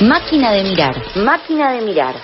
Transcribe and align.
Máquina 0.00 0.52
de 0.52 0.62
mirar. 0.62 0.94
Máquina 1.16 1.72
de 1.72 1.80
mirar. 1.80 2.14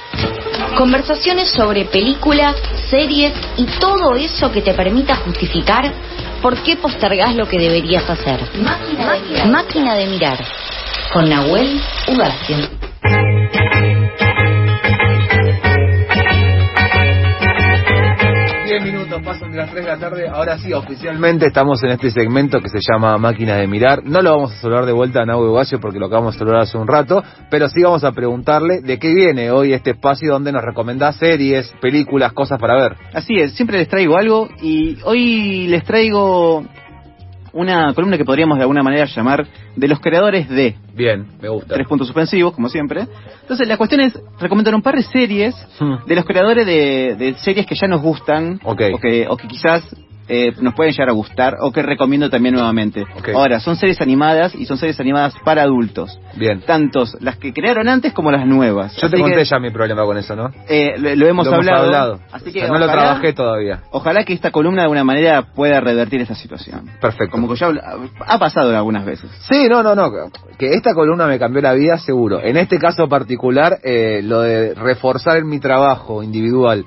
Conversaciones 0.76 1.50
sobre 1.50 1.86
películas, 1.86 2.56
series 2.90 3.32
y 3.56 3.64
todo 3.64 4.14
eso 4.14 4.52
que 4.52 4.60
te 4.60 4.74
permita 4.74 5.16
justificar 5.16 5.90
por 6.42 6.62
qué 6.62 6.76
postergás 6.76 7.34
lo 7.34 7.46
que 7.46 7.58
deberías 7.58 8.08
hacer. 8.08 8.40
Máquina, 8.58 9.12
de, 9.12 9.20
mirar. 9.20 9.48
Máquina 9.48 9.94
de 9.94 10.06
mirar. 10.06 10.44
Con 11.12 11.28
Nahuel 11.30 11.80
Ugacio. 12.08 12.81
10 18.72 18.84
minutos 18.84 19.20
pasan 19.22 19.50
de 19.50 19.58
las 19.58 19.70
3 19.70 19.84
de 19.84 19.90
la 19.90 19.98
tarde. 19.98 20.28
Ahora 20.28 20.56
sí, 20.56 20.72
oficialmente 20.72 21.46
estamos 21.46 21.82
en 21.82 21.90
este 21.90 22.10
segmento 22.10 22.58
que 22.58 22.70
se 22.70 22.78
llama 22.80 23.18
Máquinas 23.18 23.58
de 23.58 23.66
Mirar. 23.66 24.02
No 24.02 24.22
lo 24.22 24.30
vamos 24.30 24.52
a 24.52 24.62
saludar 24.62 24.86
de 24.86 24.92
vuelta 24.92 25.20
a 25.20 25.26
Nau 25.26 25.42
Ugacio 25.42 25.78
porque 25.78 25.98
lo 25.98 26.06
acabamos 26.06 26.32
de 26.32 26.38
saludar 26.38 26.62
hace 26.62 26.78
un 26.78 26.88
rato, 26.88 27.22
pero 27.50 27.68
sí 27.68 27.82
vamos 27.82 28.02
a 28.02 28.12
preguntarle 28.12 28.80
de 28.80 28.98
qué 28.98 29.12
viene 29.12 29.50
hoy 29.50 29.74
este 29.74 29.90
espacio 29.90 30.32
donde 30.32 30.52
nos 30.52 30.62
recomendás 30.64 31.16
series, 31.16 31.70
películas, 31.82 32.32
cosas 32.32 32.58
para 32.58 32.74
ver. 32.76 32.96
Así 33.12 33.38
es, 33.38 33.52
siempre 33.52 33.76
les 33.76 33.88
traigo 33.88 34.16
algo 34.16 34.48
y 34.62 34.96
hoy 35.04 35.66
les 35.66 35.84
traigo 35.84 36.64
una 37.52 37.92
columna 37.94 38.16
que 38.16 38.24
podríamos 38.24 38.56
de 38.58 38.62
alguna 38.62 38.82
manera 38.82 39.04
llamar 39.06 39.46
de 39.76 39.88
los 39.88 40.00
creadores 40.00 40.48
de. 40.48 40.74
Bien, 40.94 41.26
me 41.40 41.48
gusta. 41.48 41.74
Tres 41.74 41.86
puntos 41.86 42.06
suspensivos, 42.08 42.52
como 42.54 42.68
siempre. 42.68 43.06
Entonces, 43.42 43.66
la 43.68 43.76
cuestión 43.76 44.00
es 44.00 44.18
recomendar 44.40 44.74
un 44.74 44.82
par 44.82 44.96
de 44.96 45.02
series 45.02 45.54
Hmm. 45.78 46.06
de 46.06 46.14
los 46.16 46.24
creadores 46.24 46.64
de, 46.66 47.16
de 47.16 47.34
series 47.34 47.66
que 47.66 47.74
ya 47.74 47.86
nos 47.88 48.00
gustan 48.02 48.60
Ok. 48.64 48.82
o, 48.94 48.98
que, 48.98 49.26
o 49.28 49.36
que 49.36 49.48
quizás 49.48 49.82
eh, 50.28 50.52
nos 50.60 50.74
pueden 50.74 50.92
llegar 50.92 51.08
a 51.08 51.12
gustar 51.12 51.56
o 51.60 51.72
que 51.72 51.82
recomiendo 51.82 52.30
también 52.30 52.54
nuevamente. 52.54 53.02
Ok. 53.16 53.30
Ahora, 53.34 53.60
son 53.60 53.76
series 53.76 54.00
animadas 54.00 54.54
y 54.54 54.66
son 54.66 54.78
series 54.78 54.98
animadas 55.00 55.34
para 55.44 55.62
adultos. 55.62 56.18
Bien. 56.36 56.60
Tantos 56.60 57.16
las 57.20 57.36
que 57.36 57.52
crearon 57.52 57.88
antes 57.88 58.12
como 58.12 58.30
las 58.30 58.46
nuevas. 58.46 58.96
Yo 58.96 59.10
te 59.10 59.18
conté 59.18 59.36
que, 59.36 59.44
ya 59.44 59.58
mi 59.58 59.70
problema 59.70 60.04
con 60.04 60.16
eso, 60.16 60.36
¿no? 60.36 60.50
eh, 60.68 60.94
lo, 60.98 61.14
lo 61.14 61.26
hemos 61.26 61.46
Lo 61.46 61.54
hablado. 61.54 62.20
Así 62.32 62.52
que 62.52 62.60
O 62.60 62.62
sea, 62.62 62.72
no 62.72 62.78
lo 62.78 62.86
trabajé 62.86 63.32
todavía. 63.32 63.80
Ojalá 63.90 64.24
que 64.24 64.32
esta 64.32 64.50
columna 64.50 64.82
de 64.82 64.84
alguna 64.84 65.04
manera 65.04 65.42
pueda 65.54 65.80
revertir 65.80 66.20
esa 66.20 66.34
situación. 66.34 66.90
Perfecto. 67.00 67.32
Como 67.32 67.48
que 67.48 67.56
ya 67.56 67.72
ha 68.26 68.38
pasado 68.38 68.76
algunas 68.76 69.04
veces. 69.04 69.30
Sí, 69.50 69.66
no, 69.68 69.82
no, 69.82 69.94
no. 69.94 70.10
Que 70.58 70.70
esta 70.74 70.94
columna 70.94 71.26
me 71.26 71.38
cambió 71.38 71.60
la 71.62 71.72
vida, 71.72 71.98
seguro. 71.98 72.40
En 72.40 72.56
este 72.56 72.78
caso 72.78 73.08
particular, 73.08 73.78
eh, 73.82 74.20
lo 74.22 74.40
de 74.40 74.74
reforzar 74.74 75.38
en 75.38 75.48
mi 75.48 75.58
trabajo 75.58 76.22
individual 76.22 76.84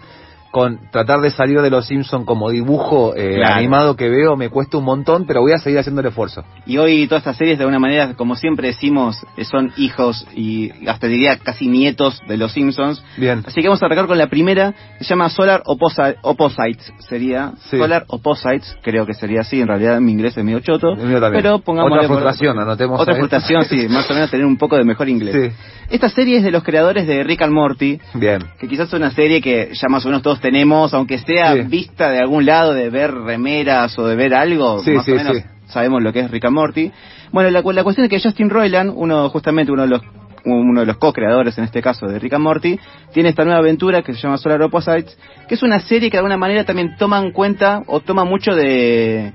con 0.55 0.79
tratar 0.89 1.19
de 1.19 1.31
salir 1.31 1.59
de 1.59 1.69
los 1.69 1.85
Simpson 1.85 2.23
como 2.23 2.49
dibujo 2.49 3.13
eh, 3.13 3.35
Claro. 3.35 3.55
animado 3.55 3.95
que 3.97 4.07
veo 4.07 4.37
me 4.37 4.47
cuesta 4.47 4.77
un 4.77 4.85
montón, 4.85 5.25
pero 5.27 5.41
voy 5.41 5.51
a 5.51 5.57
seguir 5.57 5.79
haciendo 5.79 5.99
el 5.99 6.07
esfuerzo. 6.07 6.45
Y 6.65 6.77
hoy 6.77 7.07
todas 7.07 7.23
estas 7.23 7.35
series 7.35 7.57
de 7.57 7.65
alguna 7.65 7.77
manera, 7.79 8.13
como 8.13 8.37
siempre 8.37 8.67
decimos, 8.69 9.17
eh, 9.35 9.43
son 9.43 9.73
hijos 9.75 10.25
y 10.33 10.71
hasta 10.87 11.07
diría 11.07 11.35
casi 11.39 11.67
nietos 11.67 12.21
de 12.25 12.37
los 12.37 12.53
Simpsons. 12.53 13.03
Bien. 13.17 13.43
Así 13.45 13.59
que 13.61 13.67
vamos 13.67 13.83
a 13.83 13.87
arrancar 13.87 14.07
con 14.07 14.17
la 14.17 14.27
primera, 14.27 14.73
que 14.97 15.03
se 15.03 15.09
llama 15.09 15.27
Solar 15.27 15.61
Opposi- 15.65 16.15
Opposites, 16.21 16.93
sería 16.99 17.51
Sí. 17.69 17.77
Solar 17.77 18.05
Opposites, 18.07 18.77
creo 18.81 19.05
que 19.05 19.13
sería 19.13 19.41
así, 19.41 19.59
en 19.59 19.67
realidad 19.67 19.99
mi 19.99 20.13
inglés 20.13 20.37
es 20.37 20.43
medio 20.45 20.61
choto. 20.61 20.93
El 20.93 21.05
mío 21.07 21.19
también. 21.19 21.43
Pero 21.43 21.59
pongamos 21.59 21.91
Otra 21.91 22.07
frustración, 22.07 22.57
anotemos 22.59 23.01
Otra 23.01 23.15
frustración, 23.15 23.65
sí, 23.65 23.87
más 23.89 24.09
o 24.09 24.13
menos 24.13 24.31
tener 24.31 24.45
un 24.45 24.55
poco 24.55 24.77
de 24.77 24.85
mejor 24.85 25.09
inglés. 25.09 25.35
Sí. 25.51 25.55
Esta 25.89 26.07
serie 26.09 26.37
es 26.37 26.43
de 26.43 26.49
los 26.51 26.63
creadores 26.63 27.05
de 27.05 27.23
Rick 27.25 27.41
and 27.41 27.51
Morty, 27.53 27.99
Bien. 28.13 28.39
que 28.57 28.67
quizás 28.69 28.87
es 28.87 28.93
una 28.93 29.11
serie 29.11 29.41
que 29.41 29.71
ya 29.73 29.87
más 29.89 30.03
o 30.05 30.07
menos 30.07 30.21
todos 30.23 30.39
tenemos, 30.45 30.93
aunque 30.93 31.17
sea 31.17 31.53
Sí. 31.53 31.61
vista 31.63 32.11
de 32.11 32.19
algún 32.19 32.45
lado, 32.45 32.73
de 32.73 32.91
ver 32.91 33.11
remeras 33.11 33.97
o 33.97 34.05
de 34.05 34.15
ver 34.15 34.35
algo, 34.35 34.83
Sí, 34.83 34.91
más 34.91 35.03
sí, 35.03 35.11
o 35.11 35.15
menos 35.15 35.37
sabemos 35.65 36.03
lo 36.03 36.13
que 36.13 36.19
es 36.19 36.29
Rick 36.29 36.45
and 36.45 36.53
Morty. 36.53 36.91
Bueno, 37.31 37.49
la, 37.49 37.61
la 37.63 37.83
cuestión 37.83 38.05
es 38.05 38.09
que 38.11 38.19
Justin 38.19 38.51
Roiland, 38.51 38.93
uno 38.95 39.27
justamente 39.29 39.71
uno 39.71 39.81
de 39.83 39.87
los 39.89 40.01
uno 40.47 40.81
de 40.81 40.85
los 40.85 40.97
co-creadores 40.97 41.57
en 41.57 41.63
este 41.63 41.81
caso 41.81 42.05
de 42.05 42.19
Rick 42.19 42.33
and 42.33 42.43
Morty, 42.43 42.79
tiene 43.11 43.29
esta 43.29 43.43
nueva 43.43 43.57
aventura 43.61 44.03
que 44.03 44.13
se 44.13 44.19
llama 44.21 44.37
Solar 44.37 44.61
Opposites, 44.61 45.17
que 45.47 45.55
es 45.55 45.63
una 45.63 45.79
serie 45.79 46.11
que 46.11 46.17
de 46.17 46.19
alguna 46.19 46.37
manera 46.37 46.63
también 46.65 46.95
toma 46.99 47.17
en 47.19 47.31
cuenta 47.31 47.81
o 47.87 47.99
toma 48.01 48.25
mucho 48.25 48.53
de 48.53 49.33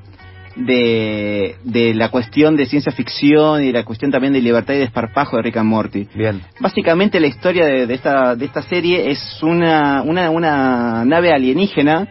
de, 0.61 1.57
de 1.65 1.95
la 1.95 2.09
cuestión 2.11 2.57
de 2.57 2.67
ciencia 2.67 2.93
ficción 2.93 3.63
y 3.65 3.73
la 3.73 3.85
cuestión 3.85 4.11
también 4.11 4.33
de 4.33 4.41
libertad 4.41 4.75
y 4.75 4.79
desparpajo 4.79 5.37
de 5.37 5.43
Rick 5.43 5.57
and 5.57 5.69
Morty. 5.69 6.09
Bien. 6.15 6.41
Básicamente 6.61 7.19
la 7.21 7.27
historia 7.27 7.65
de, 7.67 7.87
de 7.87 7.95
esta, 7.95 8.35
de 8.37 8.45
esta 8.45 8.63
serie 8.63 9.11
es 9.11 9.39
una, 9.43 10.03
una, 10.03 10.31
una 10.31 11.05
nave 11.05 11.33
alienígena 11.33 12.09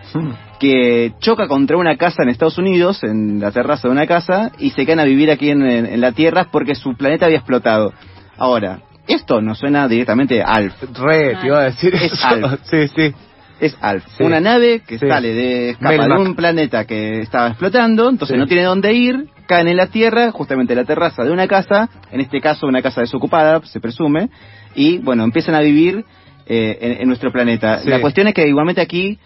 que 0.60 1.14
choca 1.20 1.48
contra 1.48 1.78
una 1.78 1.96
casa 1.96 2.24
en 2.24 2.30
Estados 2.30 2.58
Unidos, 2.58 3.04
en 3.04 3.40
la 3.40 3.52
terraza 3.52 3.88
de 3.88 3.94
una 3.94 4.06
casa, 4.08 4.52
y 4.60 4.72
se 4.72 4.86
quedan 4.86 5.00
a 5.00 5.06
vivir 5.06 5.31
aquí 5.31 5.50
en, 5.50 5.62
en- 5.64 5.86
en 5.86 6.02
la 6.02 6.12
Tierra 6.12 6.48
porque 6.52 6.76
su 6.76 6.96
planeta 6.96 7.26
había 7.26 7.38
explotado. 7.38 7.94
Ahora, 8.38 8.80
esto 9.08 9.42
no 9.42 9.56
suena 9.56 9.88
directamente 9.88 10.42
a 10.42 10.48
Alf. 10.48 10.74
Re, 10.94 11.36
te 11.40 11.48
iba 11.48 11.62
a 11.62 11.64
decir 11.66 11.96
Es 11.96 12.12
eso. 12.14 12.28
Alf. 12.28 12.60
Sí, 12.70 12.88
sí. 12.96 13.14
Es 13.59 13.75
Alf, 13.81 14.06
Sí. 14.18 14.24
una 14.24 14.40
nave 14.40 14.81
que 14.88 14.97
Sí. 14.97 15.08
sale 15.08 15.34
de 15.34 15.70
escapa 15.72 16.08
de 16.08 16.14
un 16.14 16.36
planeta 16.36 16.86
que 16.86 17.22
estaba 17.22 17.47
explotando, 17.50 18.09
entonces 18.09 18.36
Sí. 18.36 18.40
no 18.40 18.47
tiene 18.47 18.64
dónde 18.64 18.94
ir, 18.94 19.28
caen 19.47 19.68
en 19.68 19.78
la 19.78 19.88
Tierra, 19.88 20.31
justamente 20.31 20.74
en 20.74 20.80
la 20.80 20.86
terraza 20.86 21.24
de 21.24 21.31
una 21.31 21.47
casa, 21.47 21.90
en 22.12 22.22
este 22.22 22.40
caso 22.40 22.68
una 22.68 22.81
casa 22.81 23.02
desocupada, 23.02 23.62
se 23.66 23.80
presume, 23.80 24.30
y 24.75 25.00
bueno, 25.00 25.24
empiezan 25.24 25.56
a 25.56 25.59
vivir 25.59 26.06
eh, 26.52 26.78
en, 26.81 27.02
en 27.02 27.08
nuestro 27.08 27.31
planeta. 27.31 27.81
La 27.86 28.02
cuestión 28.02 28.28
es 28.28 28.34
que 28.34 28.48
igualmente 28.48 28.81
aquí 28.81 29.19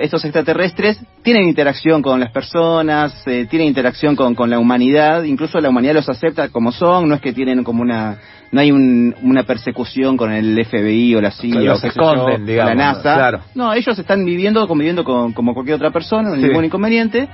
estos 0.00 0.24
extraterrestres 0.24 0.98
tienen 1.22 1.48
interacción 1.48 2.02
con 2.02 2.20
las 2.20 2.30
personas, 2.30 3.22
eh, 3.26 3.46
tienen 3.48 3.68
interacción 3.68 4.16
con, 4.16 4.34
con 4.34 4.50
la 4.50 4.58
humanidad, 4.58 5.22
incluso 5.24 5.60
la 5.60 5.68
humanidad 5.70 5.94
los 5.94 6.08
acepta 6.08 6.48
como 6.48 6.72
son, 6.72 7.08
no 7.08 7.14
es 7.14 7.20
que 7.20 7.32
tienen 7.32 7.62
como 7.64 7.82
una, 7.82 8.18
no 8.52 8.60
hay 8.60 8.70
un- 8.72 9.14
una 9.22 9.42
persecución 9.44 10.16
con 10.16 10.32
el 10.32 10.58
FBI 10.64 11.14
o 11.14 11.20
la 11.20 11.30
CIA 11.30 11.58
o 11.58 11.62
yo, 11.62 11.72
esconden, 11.74 12.42
o 12.42 12.46
digamos, 12.46 12.74
la 12.74 12.74
NASA. 12.74 13.02
claro. 13.14 13.40
No, 13.54 13.72
ellos 13.74 13.98
están 13.98 14.24
viviendo, 14.24 14.66
conviviendo 14.68 15.04
con, 15.04 15.32
como 15.32 15.54
cualquier 15.54 15.76
otra 15.76 15.90
persona, 15.90 16.28
no 16.30 16.34
hay 16.34 16.40
Sí. 16.40 16.46
ningún 16.48 16.64
inconveniente. 16.64 17.28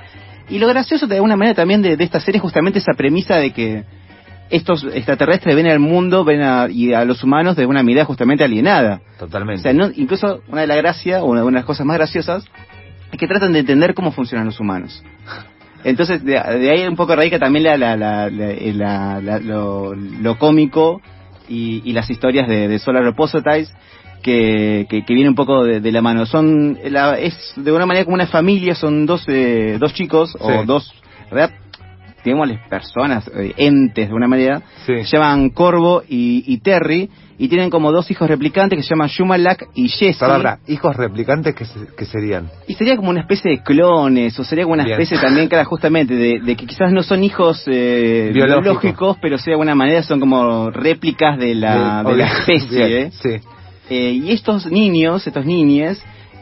Y 0.49 0.59
lo 0.59 0.67
gracioso 0.67 1.07
de 1.07 1.15
alguna 1.15 1.37
manera 1.37 1.55
también 1.55 1.81
de, 1.81 1.95
de 1.95 2.03
esta 2.03 2.19
serie 2.19 2.37
es 2.37 2.41
justamente 2.41 2.79
esa 2.79 2.93
premisa 2.97 3.37
de 3.37 3.51
que 3.51 3.83
estos 4.51 4.83
extraterrestres 4.93 5.55
ven 5.55 5.67
al 5.67 5.79
mundo 5.79 6.23
ven 6.23 6.41
a, 6.41 6.67
y 6.69 6.93
a 6.93 7.05
los 7.05 7.23
humanos 7.23 7.55
de 7.55 7.65
una 7.65 7.81
mirada 7.83 8.05
justamente 8.05 8.43
alienada. 8.43 9.01
O 9.15 9.19
Totalmente. 9.21 9.63
sea, 9.63 9.73
no- 9.73 9.89
incluso 9.95 10.41
una 10.49 10.61
de 10.61 10.67
las 10.67 10.77
gracias, 10.77 11.21
o 11.21 11.25
una, 11.25 11.41
de 11.43 11.51
las 11.51 11.65
cosas 11.65 11.85
más 11.85 11.97
graciosas, 11.97 12.43
es 13.11 13.17
que 13.19 13.27
tratan 13.27 13.53
de 13.53 13.59
entender 13.59 13.93
cómo 13.93 14.11
funcionan 14.11 14.45
los 14.45 14.59
humanos. 14.59 15.03
Entonces, 15.83 16.23
de, 16.23 16.33
de 16.33 16.69
ahí 16.71 16.85
un 16.87 16.95
poco 16.95 17.15
radica 17.15 17.39
también 17.39 17.63
la, 17.63 17.77
la, 17.77 17.95
la- 17.97 18.29
la- 18.29 19.19
la- 19.21 19.39
lo, 19.39 19.95
lo 19.95 20.37
cómico 20.37 21.01
y, 21.49 21.81
y 21.83 21.93
las 21.93 22.09
historias 22.09 22.47
de, 22.47 22.67
de 22.67 22.77
Solar 22.79 23.05
Opposites 23.07 23.73
que, 24.21 24.85
que, 24.89 25.03
que 25.03 25.13
viene 25.15 25.29
un 25.29 25.35
poco 25.35 25.63
de, 25.63 25.79
de 25.79 25.91
la 25.91 26.01
mano. 26.03 26.25
Son 26.27 26.77
la- 26.89 27.17
Es 27.17 27.53
de 27.55 27.71
una 27.71 27.87
manera 27.87 28.05
como 28.05 28.13
una 28.15 28.27
familia, 28.27 28.75
son 28.75 29.07
dos, 29.07 29.23
eh, 29.27 29.77
dos 29.79 29.93
chicos 29.95 30.37
o 30.39 30.63
dos, 30.65 30.93
digámosles 32.23 32.59
personas, 32.69 33.27
eh, 33.35 33.53
entes 33.57 34.09
de 34.09 34.13
una 34.13 34.27
manera, 34.27 34.61
Sí. 34.85 35.03
se 35.03 35.17
llaman 35.17 35.49
Corvo 35.49 36.03
y, 36.07 36.43
y 36.47 36.57
Terry, 36.59 37.09
y 37.37 37.47
tienen 37.47 37.71
como 37.71 37.91
dos 37.91 38.11
hijos 38.11 38.29
replicantes 38.29 38.77
que 38.77 38.83
se 38.83 38.89
llaman 38.89 39.07
Shumalak 39.07 39.65
y 39.73 39.87
Jesse. 39.89 40.19
Palabra, 40.19 40.59
hijos 40.67 40.95
replicantes 40.95 41.55
que, 41.55 41.65
se- 41.65 41.87
que 41.97 42.05
serían. 42.05 42.49
Y 42.67 42.75
sería 42.75 42.95
como 42.95 43.09
una 43.09 43.21
especie 43.21 43.49
de 43.49 43.63
clones, 43.63 44.37
o 44.39 44.43
sería 44.43 44.63
como 44.65 44.75
una 44.75 44.83
Bien. 44.83 44.99
especie 45.01 45.17
también, 45.19 45.47
claro, 45.47 45.65
justamente, 45.67 46.13
de, 46.15 46.39
de 46.39 46.55
que 46.55 46.67
quizás 46.67 46.91
no 46.91 47.01
son 47.01 47.23
hijos 47.23 47.63
eh, 47.67 48.29
Biológicos. 48.31 48.63
biológicos, 48.63 49.17
pero 49.21 49.37
sí 49.39 49.45
de 49.47 49.53
alguna 49.53 49.73
manera 49.73 50.03
son 50.03 50.19
como 50.19 50.69
réplicas 50.69 51.39
de 51.39 51.55
la, 51.55 52.03
de 52.03 52.15
la 52.15 52.27
especie. 52.27 52.85
Bien, 52.87 53.07
¿eh? 53.07 53.11
Sí. 53.11 53.29
Eh, 53.89 54.11
y 54.23 54.31
estos 54.31 54.67
niños, 54.71 55.25
estos 55.25 55.45
niñes, 55.45 56.01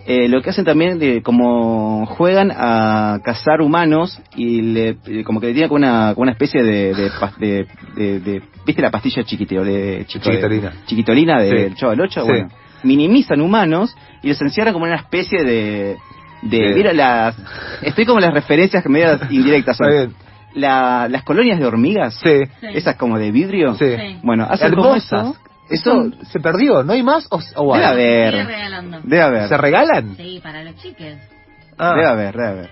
eh, 0.09 0.27
lo 0.27 0.41
que 0.41 0.49
hacen 0.49 0.65
también, 0.65 0.97
de, 0.99 1.21
como 1.21 2.05
juegan 2.07 2.51
a 2.51 3.19
cazar 3.23 3.61
humanos 3.61 4.19
y 4.35 4.61
le, 4.61 4.97
eh, 5.05 5.23
como 5.23 5.39
que 5.39 5.47
le 5.47 5.53
tienen 5.53 5.69
como 5.69 5.77
una, 5.77 6.13
como 6.15 6.23
una 6.23 6.31
especie 6.31 6.63
de, 6.63 6.93
de, 6.95 7.11
de- 7.37 7.67
de- 7.95 8.19
de- 8.19 8.41
¿viste 8.65 8.81
la 8.81 8.89
pastilla 8.91 9.23
chiquitito, 9.23 9.63
de, 9.63 10.05
chico- 10.07 10.25
de- 10.29 10.31
Chiquitolina. 10.37 10.73
chiquitolina 10.85 11.39
Sí. 11.41 11.49
del 11.49 11.75
Chavo 11.75 11.91
del 11.91 12.01
Ocho? 12.01 12.21
Sí. 12.21 12.27
Bueno, 12.27 12.49
minimizan 12.83 13.39
humanos 13.41 13.95
y 14.23 14.29
los 14.29 14.41
encierran 14.41 14.73
como 14.73 14.85
en 14.87 14.93
una 14.93 15.01
especie 15.01 15.43
de... 15.43 15.97
de 16.41 16.73
mira 16.75 16.91
las... 16.93 17.35
Estoy 17.81 18.05
como 18.05 18.19
las 18.19 18.33
referencias 18.33 18.81
que 18.81 18.89
medias 18.89 19.21
indirectas 19.29 19.77
son. 19.77 19.87
Está 19.89 19.99
bien. 20.07 20.15
La- 20.55 21.07
las 21.07 21.21
colonias 21.23 21.59
de 21.59 21.65
hormigas, 21.67 22.15
Sí. 22.23 22.39
esas 22.73 22.95
como 22.95 23.19
de 23.19 23.31
vidrio. 23.31 23.75
Sí. 23.75 23.85
Bueno, 24.23 24.47
hacen 24.49 24.71
como 24.73 24.87
Hermosas. 24.95 25.39
Eso. 25.69 26.11
Se 26.31 26.39
perdió, 26.39 26.83
¿no 26.83 26.93
hay 26.93 27.03
más 27.03 27.27
o, 27.29 27.39
o 27.55 27.73
hay? 27.75 27.81
Debe 27.81 27.91
haber. 27.91 28.31
Sigue 28.33 28.43
regalando. 28.45 28.99
Debe 29.03 29.21
haber. 29.21 29.47
¿Se 29.49 29.57
regalan? 29.57 30.15
Sí, 30.17 30.39
para 30.41 30.63
los 30.63 30.75
chiques. 30.77 31.17
Ah. 31.77 31.93
Debe 31.95 32.07
haber, 32.07 32.35
debe 32.35 32.47
haber. 32.49 32.69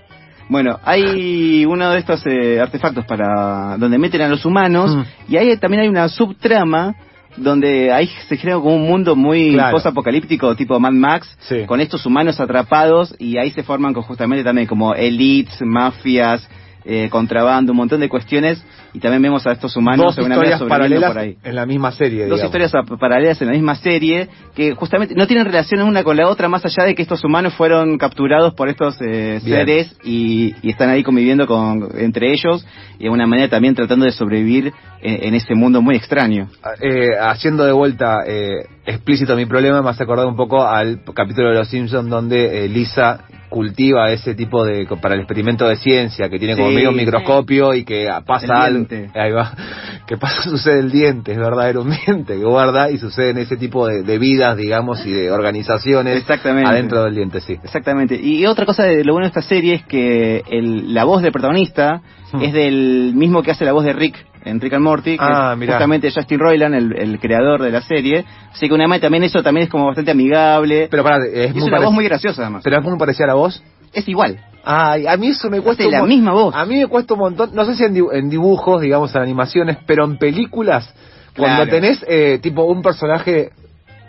Bueno, 0.50 0.78
hay 0.82 1.66
uno 1.66 1.90
de 1.90 1.98
estos 1.98 2.22
eh, 2.26 2.58
artefactos 2.60 3.04
para 3.04 3.76
donde 3.76 3.98
meten 3.98 4.22
a 4.22 4.28
los 4.28 4.44
humanos 4.46 4.96
Mm. 4.96 5.02
y 5.32 5.36
ahí 5.36 5.56
también 5.58 5.82
hay 5.82 5.88
una 5.88 6.08
subtrama 6.08 6.94
donde 7.36 7.92
ahí 7.92 8.08
se 8.28 8.36
genera 8.38 8.58
como 8.58 8.74
un 8.76 8.82
mundo 8.88 9.14
muy 9.14 9.52
Claro. 9.52 9.72
post-apocalíptico 9.72 10.56
tipo 10.56 10.80
Mad 10.80 10.92
Max 10.92 11.36
Sí. 11.42 11.66
con 11.66 11.80
estos 11.80 12.04
humanos 12.06 12.40
atrapados 12.40 13.14
y 13.18 13.36
ahí 13.36 13.50
se 13.50 13.62
forman 13.62 13.92
con 13.92 14.02
justamente 14.04 14.42
también 14.42 14.66
como 14.66 14.94
elites, 14.94 15.60
mafias, 15.60 16.48
eh, 16.90 17.08
contrabando, 17.10 17.72
un 17.72 17.76
montón 17.76 18.00
de 18.00 18.08
cuestiones, 18.08 18.64
y 18.94 18.98
también 18.98 19.20
vemos 19.22 19.46
a 19.46 19.52
estos 19.52 19.76
humanos 19.76 20.16
Dos 20.16 20.26
historias 20.26 20.62
paralelas 20.62 21.10
por 21.12 21.18
ahí. 21.18 21.36
en 21.44 21.54
la 21.54 21.66
misma 21.66 21.92
serie. 21.92 22.26
Dos 22.26 22.40
digamos. 22.40 22.44
historias 22.62 22.72
paralelas 22.98 23.40
en 23.42 23.48
la 23.48 23.52
misma 23.52 23.74
serie 23.74 24.28
que 24.54 24.74
justamente 24.74 25.14
no 25.14 25.26
tienen 25.26 25.44
relación 25.44 25.82
una 25.82 26.02
con 26.02 26.16
la 26.16 26.26
otra 26.28 26.48
más 26.48 26.64
allá 26.64 26.84
de 26.84 26.94
que 26.94 27.02
estos 27.02 27.22
humanos 27.22 27.52
fueron 27.54 27.98
capturados 27.98 28.54
por 28.54 28.70
estos 28.70 28.96
eh, 29.02 29.38
seres 29.44 29.94
y, 30.02 30.54
y 30.62 30.70
están 30.70 30.88
ahí 30.88 31.02
conviviendo 31.02 31.46
con 31.46 31.88
entre 31.98 32.32
ellos 32.32 32.66
y 32.98 33.04
de 33.04 33.10
una 33.10 33.26
manera 33.26 33.48
también 33.48 33.74
tratando 33.74 34.06
de 34.06 34.12
sobrevivir 34.12 34.72
en, 35.02 35.24
en 35.28 35.34
ese 35.34 35.54
mundo 35.54 35.82
muy 35.82 35.94
extraño. 35.94 36.48
Eh, 36.80 37.10
haciendo 37.20 37.66
de 37.66 37.72
vuelta 37.72 38.24
eh, 38.26 38.64
explícito 38.86 39.36
mi 39.36 39.44
problema, 39.44 39.82
me 39.82 39.90
hace 39.90 40.04
acordar 40.04 40.26
un 40.26 40.36
poco 40.36 40.66
al 40.66 41.02
capítulo 41.14 41.50
de 41.50 41.56
Los 41.58 41.68
Simpsons 41.68 42.08
donde 42.08 42.64
eh, 42.64 42.68
Lisa 42.68 43.24
cultiva 43.48 44.10
ese 44.12 44.34
tipo 44.34 44.64
de 44.64 44.86
para 45.00 45.14
el 45.14 45.20
experimento 45.20 45.66
de 45.66 45.76
ciencia 45.76 46.28
que 46.28 46.38
tiene 46.38 46.54
como 46.56 46.70
medio 46.70 46.90
un 46.90 46.96
microscopio 46.96 47.74
y 47.74 47.84
que 47.84 48.08
pasa 48.26 48.64
algo 48.64 48.86
ahí 49.14 49.32
va 49.32 49.52
que 50.06 50.16
pasa 50.16 50.42
sucede 50.42 50.80
el 50.80 50.90
diente 50.90 51.32
es 51.32 51.38
verdadero 51.38 51.82
un 51.82 51.90
diente 52.06 52.34
que 52.36 52.44
guarda 52.44 52.90
y 52.90 52.98
sucede 52.98 53.30
en 53.30 53.38
ese 53.38 53.56
tipo 53.56 53.86
de, 53.86 54.02
de 54.02 54.18
vidas 54.18 54.56
digamos 54.56 55.04
y 55.06 55.10
de 55.12 55.30
organizaciones 55.30 56.16
Exactamente. 56.18 56.68
adentro 56.68 57.04
del 57.04 57.14
diente 57.14 57.40
sí 57.40 57.56
Exactamente. 57.64 58.14
Y 58.20 58.44
otra 58.46 58.66
cosa 58.66 58.84
de 58.84 59.04
lo 59.04 59.12
bueno 59.12 59.24
de 59.26 59.28
esta 59.28 59.42
serie 59.42 59.74
es 59.74 59.84
que 59.84 60.42
el- 60.50 60.92
la 60.94 61.04
voz 61.04 61.22
del 61.22 61.32
protagonista 61.32 62.02
Hmm. 62.30 62.42
es 62.42 62.52
del 62.52 63.12
mismo 63.14 63.42
que 63.42 63.52
hace 63.52 63.64
la 63.64 63.72
voz 63.72 63.84
de 63.84 63.94
Rick 63.94 64.14
en 64.44 64.60
Rick 64.60 64.72
and 64.74 64.84
Morty, 64.84 65.16
que 65.18 65.24
Ah, 65.24 65.56
es 65.58 65.68
justamente 65.68 66.10
Justin 66.10 66.38
Roiland, 66.38 66.74
el, 66.74 66.96
el 66.98 67.18
creador 67.20 67.62
de 67.62 67.70
la 67.70 67.80
serie. 67.82 68.24
Así 68.52 68.68
que 68.68 68.74
una 68.74 68.86
manera 68.88 69.02
también 69.06 69.24
eso 69.24 69.42
también 69.42 69.64
es 69.64 69.70
como 69.70 69.86
bastante 69.86 70.10
amigable. 70.10 70.88
pero 70.90 71.02
para 71.02 71.24
es 71.26 71.50
es 71.50 71.54
muy 71.54 71.62
una 71.68 71.78
voz 71.80 71.92
muy 71.92 72.04
graciosa 72.04 72.42
además. 72.42 72.62
pero 72.64 72.78
es 72.78 72.84
muy 72.84 72.98
parecida 72.98 73.24
a 73.24 73.28
la 73.28 73.34
voz 73.34 73.62
es 73.92 74.06
igual. 74.08 74.38
Ay, 74.64 75.06
a 75.06 75.16
mí 75.16 75.28
eso 75.28 75.48
me 75.48 75.60
cuesta 75.62 75.84
un 75.86 75.92
la 75.92 76.02
misma 76.04 76.32
voz. 76.32 76.54
A 76.54 76.66
mí 76.66 76.76
me 76.76 76.86
cuesta 76.88 77.14
un 77.14 77.20
montón, 77.20 77.50
no 77.54 77.64
sé 77.64 77.74
si 77.74 77.84
en, 77.84 77.94
dibu- 77.94 78.12
en 78.12 78.28
dibujos, 78.28 78.82
digamos, 78.82 79.14
en 79.14 79.22
animaciones, 79.22 79.78
pero 79.86 80.04
en 80.04 80.18
películas, 80.18 80.92
cuando 81.36 81.62
tenés 81.70 82.04
eh, 82.06 82.38
tipo 82.42 82.64
un 82.64 82.82
personaje... 82.82 83.50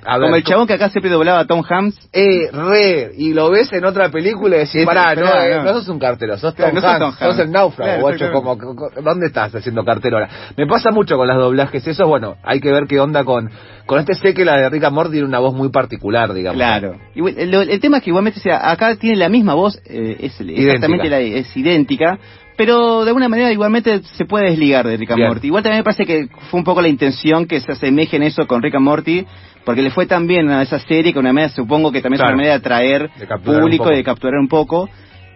A 0.05 0.17
ver, 0.17 0.23
como 0.27 0.35
el 0.37 0.43
chabón 0.43 0.67
que 0.67 0.73
acá 0.73 0.89
siempre 0.89 1.11
doblaba 1.11 1.39
a 1.39 1.45
Tom 1.45 1.61
Hanks. 1.67 2.09
Eh, 2.13 2.49
re, 2.51 3.11
y 3.17 3.33
lo 3.33 3.49
ves 3.49 3.71
en 3.73 3.85
otra 3.85 4.09
película 4.09 4.55
y 4.55 4.59
decís, 4.59 4.85
pará, 4.85 5.13
no, 5.15 5.25
eh, 5.25 5.55
no. 5.57 5.63
no 5.63 5.73
sos 5.73 5.89
un 5.89 5.99
cartero, 5.99 6.37
sos 6.37 6.53
Claro, 6.53 6.71
Tom 6.73 6.81
no 6.81 6.89
sos 6.89 7.01
Hanks, 7.01 7.19
sos 7.19 7.39
el 7.39 7.51
náufrago, 7.51 7.87
Claro, 7.89 8.01
guacho, 8.01 8.25
exactamente. 8.25 8.59
como, 8.63 8.75
co- 8.75 8.91
co- 8.93 9.01
¿dónde 9.01 9.27
estás 9.27 9.53
haciendo 9.53 9.83
cartero 9.83 10.17
ahora? 10.17 10.29
Me 10.55 10.65
pasa 10.67 10.91
mucho 10.91 11.17
con 11.17 11.27
las 11.27 11.37
doblajes, 11.37 11.85
eso, 11.87 12.07
bueno, 12.07 12.35
hay 12.43 12.59
que 12.59 12.71
ver 12.71 12.85
qué 12.87 12.99
onda 12.99 13.23
con, 13.23 13.49
con 13.85 13.99
este 13.99 14.13
sé 14.15 14.33
que 14.33 14.45
la 14.45 14.57
de 14.57 14.69
Rick 14.69 14.83
and 14.85 14.95
Morty 14.95 15.11
tiene 15.11 15.27
una 15.27 15.39
voz 15.39 15.53
muy 15.53 15.69
particular, 15.69 16.33
digamos. 16.33 16.57
Claro. 16.57 16.95
Y 17.15 17.19
el, 17.39 17.53
el 17.53 17.79
tema 17.79 17.97
es 17.97 18.03
que 18.03 18.09
igualmente, 18.09 18.39
o 18.39 18.43
sea, 18.43 18.71
acá 18.71 18.95
tiene 18.95 19.17
la 19.17 19.29
misma 19.29 19.53
voz, 19.53 19.79
eh, 19.85 20.17
es 20.21 20.39
exactamente 20.39 21.09
la, 21.09 21.19
es 21.19 21.55
idéntica, 21.57 22.17
pero 22.57 23.03
de 23.05 23.11
alguna 23.11 23.29
manera 23.29 23.51
igualmente 23.53 24.01
se 24.03 24.25
puede 24.25 24.49
desligar 24.49 24.85
de 24.85 24.97
Rick 24.97 25.11
and. 25.11 25.23
Morty. 25.23 25.47
Igual 25.47 25.63
también 25.63 25.79
me 25.79 25.83
parece 25.85 26.05
que 26.05 26.27
fue 26.49 26.57
un 26.59 26.65
poco 26.65 26.81
la 26.81 26.89
intención 26.89 27.45
que 27.45 27.61
se 27.61 27.71
asemeje 27.71 28.17
en 28.17 28.23
eso 28.23 28.45
con 28.47 28.61
Rick 28.61 28.75
and 28.75 28.83
Morty, 28.83 29.25
porque 29.69 29.83
le 29.83 29.91
fue 29.91 30.07
tan 30.07 30.25
bien 30.25 30.49
a 30.49 30.63
esa 30.63 30.79
serie 30.79 31.13
que 31.13 31.19
una 31.19 31.31
manera 31.31 31.53
supongo 31.53 31.91
que 31.91 32.01
también 32.01 32.17
Claro. 32.17 32.31
es 32.31 32.33
una 32.33 32.37
manera 32.37 32.53
de 32.53 32.59
atraer 32.59 33.09
De 33.19 33.27
público 33.37 33.91
y 33.91 33.97
de 33.97 34.03
capturar 34.03 34.39
un 34.39 34.47
poco. 34.47 34.89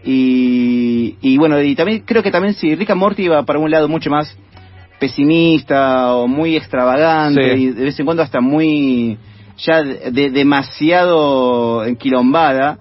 Y, 0.03 1.17
y 1.21 1.37
bueno, 1.37 1.61
y 1.61 1.75
también 1.75 1.99
creo 2.03 2.23
que 2.23 2.31
también 2.31 2.55
si 2.55 2.73
Rick 2.73 2.89
and 2.89 2.99
Morty 2.99 3.25
iba 3.25 3.43
para 3.43 3.59
un 3.59 3.69
lado 3.69 3.87
mucho 3.87 4.09
más 4.09 4.35
pesimista 4.99 6.15
o 6.15 6.27
muy 6.27 6.55
extravagante 6.55 7.55
Sí. 7.55 7.61
y 7.61 7.67
de 7.73 7.83
vez 7.83 7.99
en 7.99 8.05
cuando 8.05 8.23
hasta 8.23 8.41
muy 8.41 9.19
ya 9.59 9.83
de- 9.83 10.31
demasiado 10.31 11.85
enquilombada. 11.85 12.79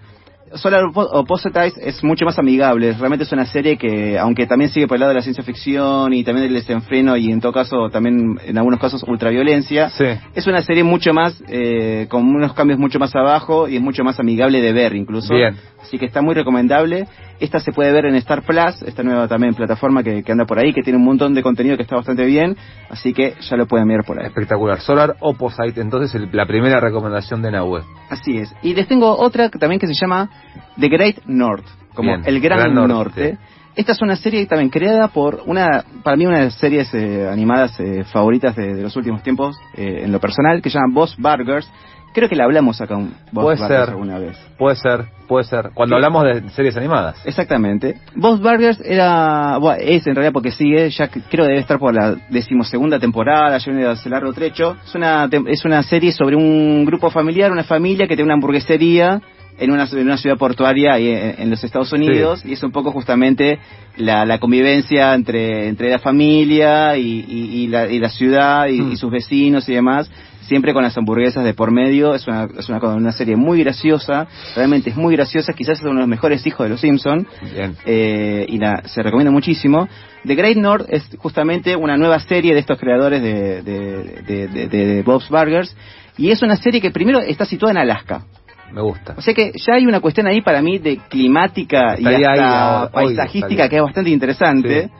Solar 0.54 0.84
Oppo- 0.84 1.08
Opposites 1.12 1.74
es 1.78 2.02
mucho 2.04 2.24
más 2.24 2.38
amigable, 2.38 2.92
realmente 2.92 3.24
es 3.24 3.32
una 3.32 3.46
serie 3.46 3.76
que, 3.78 4.18
aunque 4.18 4.46
también 4.46 4.70
sigue 4.70 4.86
por 4.86 4.96
el 4.96 5.00
lado 5.00 5.10
de 5.10 5.16
la 5.16 5.22
ciencia 5.22 5.42
ficción 5.42 6.12
y 6.12 6.24
también 6.24 6.46
del 6.46 6.54
desenfreno 6.54 7.16
y 7.16 7.30
en 7.30 7.40
todo 7.40 7.52
caso 7.52 7.88
también 7.90 8.38
en 8.44 8.58
algunos 8.58 8.78
casos 8.80 9.02
ultraviolencia, 9.06 9.90
Sí. 9.90 10.04
es 10.34 10.46
una 10.46 10.62
serie 10.62 10.84
mucho 10.84 11.12
más, 11.14 11.42
eh, 11.48 12.06
con 12.08 12.22
unos 12.26 12.52
cambios 12.54 12.78
mucho 12.78 12.98
más 12.98 13.14
abajo 13.14 13.68
y 13.68 13.76
es 13.76 13.82
mucho 13.82 14.04
más 14.04 14.18
amigable 14.20 14.60
de 14.60 14.72
ver 14.72 14.94
incluso. 14.94 15.34
Bien. 15.34 15.56
Así 15.80 15.98
que 15.98 16.06
está 16.06 16.22
muy 16.22 16.34
recomendable. 16.34 17.06
Esta 17.42 17.58
se 17.58 17.72
puede 17.72 17.90
ver 17.92 18.06
en 18.06 18.14
Star 18.14 18.42
Plus, 18.42 18.82
esta 18.86 19.02
nueva 19.02 19.26
también 19.26 19.52
plataforma 19.54 20.02
que, 20.04 20.22
que 20.22 20.30
anda 20.30 20.44
por 20.44 20.60
ahí, 20.60 20.72
que 20.72 20.82
tiene 20.82 20.96
un 20.98 21.04
montón 21.04 21.34
de 21.34 21.42
contenido 21.42 21.76
que 21.76 21.82
está 21.82 21.96
bastante 21.96 22.24
bien, 22.24 22.56
así 22.88 23.12
que 23.12 23.34
ya 23.40 23.56
lo 23.56 23.66
pueden 23.66 23.88
ver 23.88 24.04
por 24.06 24.18
ahí. 24.18 24.26
Espectacular. 24.26 24.80
Solar 24.80 25.16
Opposite, 25.18 25.80
entonces 25.80 26.14
el- 26.14 26.28
la 26.32 26.46
primera 26.46 26.78
recomendación 26.78 27.42
de 27.42 27.50
Nahue. 27.50 27.82
Así 28.10 28.38
es. 28.38 28.54
Y 28.62 28.74
les 28.74 28.86
tengo 28.86 29.18
otra 29.18 29.48
que 29.48 29.58
también 29.58 29.80
que 29.80 29.88
se 29.88 29.94
llama 29.94 30.30
The 30.78 30.88
Great 30.88 31.16
North, 31.26 31.66
como 31.94 32.10
Bien, 32.10 32.22
el 32.24 32.40
Gran, 32.40 32.58
Gran 32.60 32.74
Norte. 32.74 32.92
Norte. 32.94 33.38
Esta 33.74 33.92
es 33.92 34.02
una 34.02 34.14
serie 34.16 34.46
también 34.46 34.68
creada 34.70 35.08
por 35.08 35.42
una, 35.46 35.84
para 36.04 36.16
mí 36.16 36.26
una 36.26 36.38
de 36.38 36.44
las 36.44 36.54
series 36.54 36.94
eh, 36.94 37.26
animadas 37.28 37.80
eh, 37.80 38.04
favoritas 38.04 38.54
de, 38.54 38.74
de 38.74 38.82
los 38.82 38.94
últimos 38.96 39.22
tiempos, 39.22 39.56
eh, 39.74 40.02
en 40.04 40.12
lo 40.12 40.20
personal, 40.20 40.62
que 40.62 40.70
se 40.70 40.78
llama 40.78 40.94
Boss 40.94 41.16
Burgers. 41.18 41.68
Creo 42.14 42.28
que 42.28 42.36
la 42.36 42.44
hablamos 42.44 42.80
acá 42.80 42.96
un 42.96 43.14
Puede 43.32 43.56
Burgers 43.56 43.68
ser. 43.68 43.90
alguna 43.90 44.18
vez. 44.18 44.36
Puede 44.58 44.76
ser, 44.76 45.06
puede 45.26 45.44
ser. 45.44 45.70
Cuando 45.72 45.94
Sí. 45.94 45.96
hablamos 45.96 46.24
de 46.24 46.48
series 46.50 46.76
animadas. 46.76 47.16
Exactamente. 47.24 47.96
Boss 48.14 48.40
Burgers 48.40 48.80
era, 48.84 49.56
bueno, 49.58 49.80
es 49.82 50.06
en 50.06 50.14
realidad 50.14 50.32
porque 50.32 50.50
sigue, 50.50 50.90
ya 50.90 51.08
que 51.08 51.20
creo 51.22 51.46
debe 51.46 51.58
estar 51.58 51.78
por 51.78 51.94
la 51.94 52.14
decimosegunda 52.28 52.98
temporada, 52.98 53.56
ya 53.56 53.64
viene 53.72 53.86
de 53.86 53.92
hace 53.92 54.10
largo 54.10 54.32
trecho. 54.32 54.76
Es 54.86 54.94
una, 54.94 55.28
es 55.46 55.64
una 55.64 55.82
serie 55.82 56.12
sobre 56.12 56.36
un 56.36 56.84
grupo 56.84 57.10
familiar, 57.10 57.50
una 57.50 57.64
familia 57.64 58.06
que 58.06 58.14
tiene 58.14 58.24
una 58.26 58.34
hamburguesería 58.34 59.20
en 59.58 59.70
una, 59.70 59.84
en 59.90 59.98
una 60.06 60.16
ciudad 60.16 60.36
portuaria 60.38 60.98
en, 60.98 61.34
en 61.42 61.50
los 61.50 61.62
Estados 61.64 61.92
Unidos 61.92 62.42
y 62.44 62.52
es 62.54 62.62
un 62.62 62.72
poco 62.72 62.90
justamente 62.90 63.58
la, 63.96 64.24
la 64.24 64.38
convivencia 64.38 65.14
entre, 65.14 65.68
entre 65.68 65.90
la 65.90 65.98
familia 65.98 66.96
y, 66.96 67.24
y- 67.28 67.62
y 67.62 67.66
la, 67.68 67.86
y 67.90 67.98
la 67.98 68.08
ciudad 68.08 68.66
y, 68.66 68.80
Mm. 68.80 68.92
y 68.92 68.96
sus 68.96 69.10
vecinos 69.10 69.68
y 69.68 69.74
demás 69.74 70.10
siempre 70.52 70.74
con 70.74 70.82
las 70.82 70.94
hamburguesas 70.98 71.44
de 71.44 71.54
por 71.54 71.70
medio. 71.70 72.14
Es 72.14 72.26
una, 72.28 72.46
es 72.58 72.68
una, 72.68 72.78
una 72.94 73.12
serie 73.12 73.36
muy 73.36 73.60
graciosa, 73.64 74.26
realmente 74.54 74.90
es 74.90 74.96
muy 74.96 75.16
graciosa, 75.16 75.54
quizás 75.54 75.78
es 75.78 75.82
uno 75.82 75.94
de 75.94 76.00
los 76.00 76.08
mejores 76.08 76.46
hijos 76.46 76.64
de 76.66 76.68
los 76.70 76.80
Simpson 76.80 77.26
Bien. 77.54 77.74
eh, 77.86 78.44
y 78.46 78.58
la, 78.58 78.82
se 78.84 79.02
recomienda 79.02 79.30
muchísimo. 79.30 79.88
The 80.26 80.34
Great 80.34 80.58
North 80.58 80.84
es 80.90 81.08
justamente 81.16 81.74
una 81.74 81.96
nueva 81.96 82.18
serie 82.20 82.52
de 82.52 82.60
estos 82.60 82.78
creadores 82.78 83.22
de, 83.22 83.62
de, 83.62 84.22
de, 84.26 84.48
de- 84.68 84.68
de 84.68 85.02
Bob's 85.02 85.30
Burgers 85.30 85.74
y 86.18 86.30
es 86.30 86.42
una 86.42 86.56
serie 86.56 86.82
que 86.82 86.90
primero 86.90 87.18
está 87.20 87.46
situada 87.46 87.72
en 87.72 87.78
Alaska. 87.78 88.24
Me 88.72 88.82
gusta. 88.82 89.14
O 89.16 89.22
sea 89.22 89.32
que 89.32 89.52
ya 89.54 89.74
hay 89.76 89.86
una 89.86 90.00
cuestión 90.00 90.26
ahí 90.26 90.42
para 90.42 90.60
mí 90.60 90.78
de 90.78 90.98
climática 91.08 91.96
y 91.98 92.04
Estaría 92.04 92.30
hasta 92.32 92.90
paisajística 92.92 93.68
que 93.70 93.76
es 93.76 93.82
bastante 93.82 94.10
interesante. 94.10 94.82
Sí. 94.84 94.90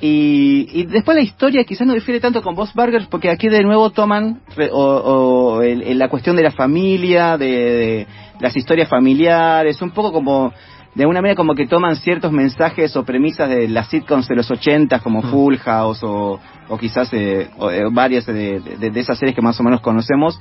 Y, 0.00 0.68
y 0.72 0.84
después 0.86 1.16
la 1.16 1.22
historia 1.22 1.64
quizás 1.64 1.86
no 1.86 1.94
difiere 1.94 2.20
tanto 2.20 2.42
con 2.42 2.54
Boss 2.54 2.74
Burgers 2.74 3.06
porque 3.06 3.30
aquí 3.30 3.48
de 3.48 3.62
nuevo 3.62 3.90
toman 3.90 4.40
re- 4.54 4.70
o, 4.70 4.78
o 4.78 5.62
el- 5.62 5.82
el- 5.82 5.98
la 5.98 6.08
cuestión 6.08 6.36
de 6.36 6.42
la 6.42 6.50
familia, 6.50 7.38
de, 7.38 7.46
de 7.46 8.06
las 8.40 8.54
historias 8.56 8.88
familiares, 8.90 9.80
un 9.80 9.90
poco 9.92 10.12
como 10.12 10.52
de 10.94 11.02
alguna 11.02 11.20
manera 11.20 11.36
como 11.36 11.54
que 11.54 11.66
toman 11.66 11.96
ciertos 11.96 12.32
mensajes 12.32 12.94
o 12.96 13.04
premisas 13.04 13.48
de 13.48 13.68
las 13.68 13.88
sitcoms 13.88 14.28
de 14.28 14.36
los 14.36 14.50
80 14.50 15.00
como 15.00 15.20
Mm. 15.22 15.30
Full 15.30 15.56
House 15.56 16.02
o, 16.02 16.40
o 16.68 16.78
quizás 16.78 17.10
eh, 17.12 17.48
o, 17.58 17.70
eh, 17.70 17.84
varias 17.90 18.26
de, 18.26 18.60
de- 18.60 18.90
de 18.90 19.00
esas 19.00 19.18
series 19.18 19.34
que 19.34 19.42
más 19.42 19.58
o 19.60 19.62
menos 19.62 19.80
conocemos 19.80 20.38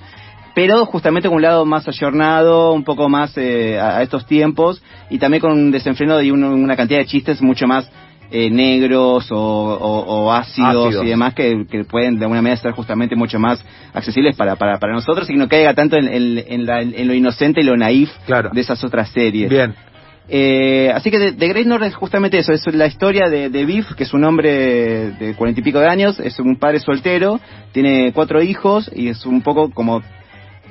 pero 0.53 0.86
justamente 0.86 1.27
con 1.27 1.36
un 1.36 1.41
lado 1.41 1.65
más 1.65 1.86
ayornado, 1.86 2.72
un 2.72 2.86
poco 2.86 3.10
más 3.10 3.38
eh, 3.38 3.77
a 3.77 3.98
a 3.98 4.01
estos 4.03 4.25
tiempos, 4.25 4.82
y 5.10 5.18
también 5.18 5.41
con 5.41 5.51
un 5.51 5.70
desenfreno 5.70 6.22
y 6.22 6.32
un- 6.32 6.46
una 6.46 6.77
cantidad 6.77 7.00
de 7.00 7.06
chistes 7.06 7.41
mucho 7.41 7.68
más 7.68 7.89
eh, 8.32 8.50
negros 8.50 9.32
o, 9.32 9.38
o- 9.38 10.05
o 10.25 10.32
ácidos, 10.32 10.88
Ácidos. 10.88 11.05
y 11.05 11.08
demás 11.10 11.34
que, 11.34 11.65
que 11.70 11.84
pueden 11.86 12.17
de 12.17 12.25
alguna 12.25 12.41
manera 12.41 12.60
ser 12.62 12.72
justamente 12.72 13.15
mucho 13.15 13.39
más 13.39 13.63
accesibles 13.94 14.36
para, 14.36 14.55
para, 14.55 14.79
para 14.79 14.94
nosotros 14.94 15.29
y 15.29 15.34
que 15.34 15.39
no 15.39 15.48
caiga 15.48 15.74
tanto 15.74 15.96
en, 15.98 16.08
en- 16.08 16.44
en 16.48 16.65
la- 16.65 16.82
en 16.82 17.08
lo 17.08 17.13
inocente 17.13 17.62
y 17.62 17.63
lo 17.63 17.77
naif 17.77 18.10
Claro. 18.25 18.50
de 18.53 18.62
esas 18.62 18.84
otras 18.84 19.10
series. 19.12 19.50
Bien. 19.50 19.74
Eh, 20.27 20.91
así 20.94 21.12
que 21.12 21.20
The, 21.20 21.34
The 21.34 21.48
Great 21.50 21.67
North 21.67 21.84
es 21.84 21.94
justamente 21.96 22.39
eso, 22.39 22.51
es 22.51 22.65
la 22.74 22.88
historia 22.88 23.29
de, 23.29 23.50
de 23.51 23.65
Biff, 23.65 23.94
que 23.94 24.05
es 24.05 24.13
un 24.13 24.24
hombre 24.24 25.12
de 25.12 25.36
cuarenta 25.36 25.62
y 25.62 25.63
pico 25.63 25.79
de 25.79 25.88
años, 25.88 26.20
es 26.20 26.39
un 26.39 26.55
padre 26.58 26.79
soltero, 26.79 27.39
tiene 27.74 28.12
cuatro 28.12 28.41
hijos 28.41 28.89
y 28.96 29.10
es 29.10 29.24
un 29.27 29.44
poco 29.44 29.70
como 29.70 30.01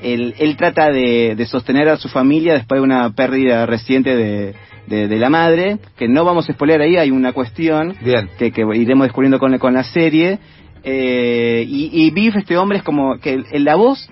él, 0.03 0.35
él 0.39 0.57
trata 0.57 0.91
de, 0.91 1.37
de 1.37 1.47
sostener 1.47 1.89
a 1.89 1.97
su 1.99 2.09
familia 2.09 2.55
después 2.55 2.81
de 2.81 2.85
una 2.85 3.11
pérdida 3.11 3.65
reciente 3.65 4.17
de, 4.17 4.55
de- 4.87 5.09
de 5.09 5.19
la 5.19 5.31
madre, 5.31 5.79
que 5.97 6.09
no 6.09 6.25
vamos 6.25 6.49
a 6.49 6.53
spoiler 6.53 6.81
ahí, 6.81 6.97
hay 6.97 7.11
una 7.11 7.33
cuestión 7.33 7.95
Bien. 8.03 8.29
que, 8.39 8.51
que 8.53 8.63
iremos 8.75 9.07
descubriendo 9.07 9.39
con, 9.39 9.57
con 9.59 9.75
la 9.75 9.85
serie. 9.85 10.39
Eh, 10.83 11.65
y, 11.67 11.91
y 11.93 12.11
Biff, 12.11 12.37
este 12.37 12.57
hombre, 12.57 12.79
es 12.79 12.85
como 12.85 13.19
que 13.19 13.43
el- 13.51 13.65
la 13.65 13.75
voz, 13.77 14.09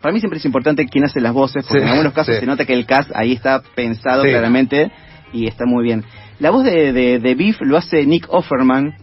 para 0.00 0.12
mí 0.12 0.18
siempre 0.20 0.38
es 0.38 0.44
importante 0.44 0.84
quién 0.86 1.04
hace 1.04 1.20
las 1.20 1.32
voces, 1.32 1.64
porque 1.66 1.80
Sí, 1.82 1.84
en 1.86 1.90
algunos 1.92 2.12
casos 2.12 2.34
sí. 2.34 2.40
se 2.40 2.46
nota 2.46 2.64
que 2.64 2.72
el 2.72 2.86
cast 2.86 3.10
ahí 3.14 3.32
está 3.32 3.62
pensado 3.76 4.24
Sí. 4.24 4.30
claramente 4.30 4.90
y 5.32 5.46
está 5.46 5.64
muy 5.64 5.84
bien. 5.84 6.02
La 6.40 6.50
voz 6.50 6.64
de, 6.64 6.92
de, 6.92 7.18
de 7.20 7.34
Biff 7.36 7.60
lo 7.60 7.76
hace 7.76 8.04
Nick 8.04 8.26
Offerman, 8.28 8.94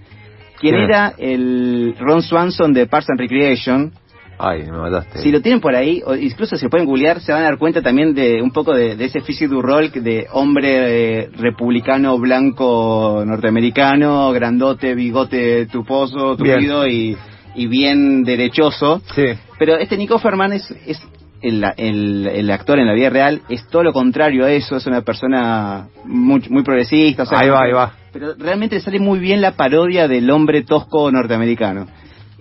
quien 0.60 0.76
era 0.76 1.14
el 1.18 1.96
Ron 1.98 2.22
Swanson 2.22 2.74
de 2.74 2.86
Parks 2.86 3.10
and 3.12 3.20
Recreation. 3.20 3.94
Ay, 4.42 4.64
me 4.64 4.78
mataste. 4.78 5.20
Si 5.20 5.32
lo 5.32 5.42
tienen 5.42 5.60
por 5.60 5.76
ahí, 5.76 6.02
o 6.06 6.16
incluso 6.16 6.56
se 6.56 6.70
pueden 6.70 6.86
googlear, 6.88 7.20
se 7.20 7.34
van 7.34 7.42
a 7.42 7.46
dar 7.46 7.58
cuenta 7.58 7.82
también 7.82 8.14
de 8.14 8.42
un 8.42 8.52
poco 8.52 8.74
de, 8.74 8.96
de 8.96 9.06
ese 9.06 9.20
físico 9.20 9.56
du 9.56 9.62
rol 9.62 9.92
de 9.92 10.28
hombre 10.32 11.24
eh, 11.24 11.30
republicano, 11.38 12.18
blanco, 12.18 13.22
norteamericano, 13.26 14.32
grandote, 14.32 14.96
bigote 14.96 15.66
tuposo, 15.66 16.38
tupido 16.38 16.88
y, 16.88 17.18
y 17.56 17.68
bien 17.68 18.24
derechoso. 18.24 19.02
Sí. 19.14 19.26
Pero 19.58 19.76
este 19.78 19.98
Nico 19.98 20.18
Ferman 20.20 20.54
es, 20.54 20.72
es 20.88 21.02
el, 21.42 21.64
el, 21.76 22.28
el 22.28 22.52
actor 22.52 22.80
en 22.80 22.88
la 22.88 22.94
vida 22.94 23.10
real, 23.10 23.42
es 23.50 23.68
todo 23.68 23.84
lo 23.84 23.92
contrario 23.92 24.46
a 24.46 24.52
eso, 24.52 24.78
es 24.78 24.86
una 24.88 25.02
persona 25.02 25.88
muy, 26.06 26.42
muy 26.50 26.64
progresista. 26.64 27.24
o 27.24 27.26
sea, 27.26 27.40
Ahí 27.40 27.50
va, 27.50 27.64
ahí 27.64 27.72
va. 27.74 27.92
pero 28.14 28.36
realmente 28.38 28.76
le 28.76 28.82
sale 28.82 29.00
muy 29.00 29.20
bien 29.20 29.42
la 29.42 29.52
parodia 29.54 30.08
del 30.08 30.30
hombre 30.32 30.64
tosco 30.64 31.12
norteamericano. 31.12 31.88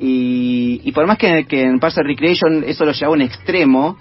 Y, 0.01 0.81
y 0.85 0.93
por 0.93 1.07
más 1.07 1.19
que, 1.19 1.47
que 1.47 1.63
en 1.63 1.81
and 1.83 2.07
Recreation 2.07 2.65
eso 2.67 2.85
lo 2.85 2.93
lleva 2.93 3.09
a 3.09 3.15
un 3.15 3.23
extremo, 3.23 3.97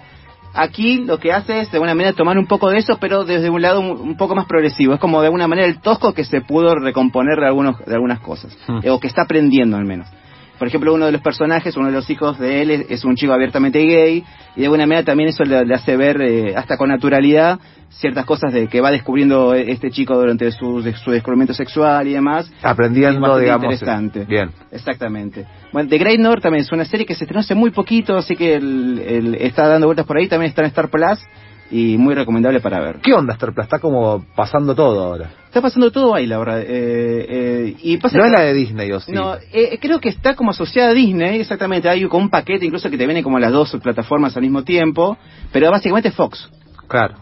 aquí 0.54 0.98
lo 0.98 1.18
que 1.18 1.32
hace 1.32 1.60
es 1.60 1.70
de 1.70 1.76
alguna 1.76 1.94
manera 1.94 2.12
tomar 2.14 2.38
un 2.38 2.46
poco 2.46 2.70
de 2.70 2.78
eso, 2.78 2.98
pero 3.00 3.24
desde 3.24 3.50
un 3.50 3.62
lado 3.62 3.80
un, 3.80 3.90
un 4.00 4.16
poco 4.16 4.34
más 4.34 4.46
progresivo. 4.46 4.94
Es 4.94 5.00
como 5.00 5.20
de 5.20 5.26
alguna 5.26 5.48
manera 5.48 5.66
el 5.66 5.80
tosco 5.80 6.14
que 6.14 6.24
se 6.24 6.40
pudo 6.40 6.74
recomponer 6.76 7.38
de, 7.38 7.46
algunos, 7.46 7.84
de 7.84 7.94
algunas 7.94 8.20
cosas, 8.20 8.56
Hmm. 8.68 8.80
o 8.90 9.00
que 9.00 9.06
está 9.08 9.22
aprendiendo 9.22 9.76
al 9.76 9.84
menos. 9.84 10.08
Por 10.58 10.68
ejemplo, 10.68 10.92
uno 10.94 11.06
de 11.06 11.12
los 11.12 11.20
personajes, 11.22 11.76
uno 11.76 11.86
de 11.86 11.92
los 11.92 12.08
hijos 12.10 12.38
de 12.38 12.62
él, 12.62 12.70
es, 12.70 12.86
es 12.90 13.04
un 13.04 13.14
chico 13.14 13.32
abiertamente 13.32 13.78
gay, 13.84 14.24
y 14.56 14.60
de 14.60 14.66
alguna 14.66 14.86
manera 14.86 15.04
también 15.04 15.28
eso 15.28 15.44
le, 15.44 15.64
le 15.64 15.74
hace 15.74 15.96
ver, 15.96 16.20
eh, 16.20 16.54
hasta 16.56 16.76
con 16.76 16.88
naturalidad, 16.88 17.58
ciertas 17.90 18.24
cosas 18.26 18.52
de 18.52 18.66
que 18.66 18.80
va 18.80 18.90
descubriendo 18.90 19.54
este 19.54 19.90
chico 19.90 20.14
durante 20.16 20.50
su, 20.52 20.82
de- 20.82 20.94
su 20.94 21.10
descubrimiento 21.10 21.54
sexual 21.54 22.06
y 22.08 22.12
demás. 22.12 22.50
Aprendiendo, 22.62 23.38
digamos. 23.38 23.64
interesante. 23.64 24.24
Bien. 24.24 24.50
Exactamente. 24.72 25.46
Bueno, 25.72 25.88
The 25.88 25.98
Great 25.98 26.18
North 26.18 26.42
también 26.42 26.64
es 26.64 26.72
una 26.72 26.84
serie 26.84 27.06
que 27.06 27.14
se 27.14 27.24
estrenó 27.24 27.40
hace 27.40 27.54
muy 27.54 27.70
poquito, 27.70 28.16
así 28.16 28.36
que 28.36 28.54
el- 28.56 28.98
el- 29.06 29.34
está 29.36 29.68
dando 29.68 29.86
vueltas 29.86 30.06
por 30.06 30.16
ahí, 30.18 30.26
también 30.28 30.50
está 30.50 30.62
en 30.62 30.68
Star 30.68 30.88
Plus 30.90 31.18
y 31.70 31.98
muy 31.98 32.14
recomendable 32.14 32.60
para 32.60 32.80
ver. 32.80 32.96
¿Qué 33.02 33.12
onda 33.12 33.34
Star 33.34 33.52
Plus? 33.52 33.64
Está 33.64 33.78
como 33.78 34.24
pasando 34.34 34.74
todo 34.74 35.04
ahora. 35.04 35.30
Está 35.46 35.60
pasando 35.60 35.90
todo 35.90 36.14
ahí, 36.14 36.26
la 36.26 36.38
verdad. 36.38 36.60
eh, 36.60 36.66
eh, 36.68 37.76
y 37.82 37.96
pasa 37.98 38.16
No 38.16 38.22
que- 38.24 38.28
es 38.28 38.32
la 38.32 38.40
de 38.44 38.54
Disney, 38.54 38.90
¿o 38.92 39.00
sí? 39.00 39.12
No, 39.12 39.34
eh, 39.52 39.78
creo 39.80 40.00
que 40.00 40.08
está 40.08 40.34
como 40.34 40.50
asociada 40.50 40.90
a 40.90 40.94
Disney, 40.94 41.40
exactamente. 41.40 41.88
Hay 41.88 42.04
como 42.08 42.24
un 42.24 42.30
paquete 42.30 42.64
incluso 42.66 42.88
que 42.90 42.96
te 42.98 43.04
viene 43.06 43.22
como 43.22 43.38
las 43.38 43.52
dos 43.52 43.76
plataformas 43.82 44.34
al 44.36 44.42
mismo 44.42 44.62
tiempo, 44.64 45.16
pero 45.52 45.70
básicamente 45.70 46.08
es 46.08 46.14
Fox. 46.14 46.48
Claro, 46.86 47.14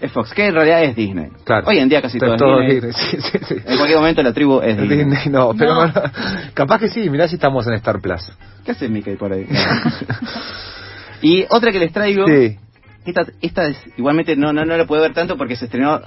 Es 0.00 0.10
Fox, 0.12 0.32
que 0.32 0.46
en 0.46 0.54
realidad 0.54 0.82
es 0.84 0.96
Disney. 0.96 1.26
claro. 1.44 1.66
Hoy 1.68 1.78
en 1.78 1.88
día 1.88 2.00
casi 2.00 2.18
todo, 2.18 2.36
todo 2.36 2.62
es 2.62 2.70
Disney. 2.82 2.92
Disney. 2.92 3.20
Sí, 3.32 3.38
sí, 3.38 3.44
sí. 3.46 3.54
En 3.66 3.76
cualquier 3.76 3.98
momento 3.98 4.22
la 4.22 4.32
tribu 4.32 4.60
es 4.60 4.76
Disney. 4.80 4.98
Disney 5.04 5.28
no, 5.30 5.52
pero 5.58 5.86
No. 5.86 5.92
capaz 6.54 6.78
que 6.78 6.88
sí, 6.88 7.10
mirá 7.10 7.26
si 7.28 7.34
estamos 7.34 7.66
en 7.66 7.74
Star 7.74 8.00
Plus. 8.00 8.22
¿Qué 8.64 8.70
hace 8.70 8.88
Mickey 8.88 9.16
por 9.16 9.32
ahí? 9.32 9.46
y 11.22 11.44
otra 11.50 11.70
que 11.72 11.78
les 11.78 11.92
traigo, 11.92 12.26
Sí. 12.26 12.56
Esta, 13.04 13.24
esta 13.40 13.66
es, 13.68 13.78
igualmente 13.96 14.36
no, 14.36 14.52
no, 14.52 14.64
no 14.64 14.76
la 14.76 14.84
puedo 14.84 15.02
ver 15.02 15.14
tanto 15.14 15.36
porque 15.36 15.56
se 15.56 15.64
estrenó 15.66 16.00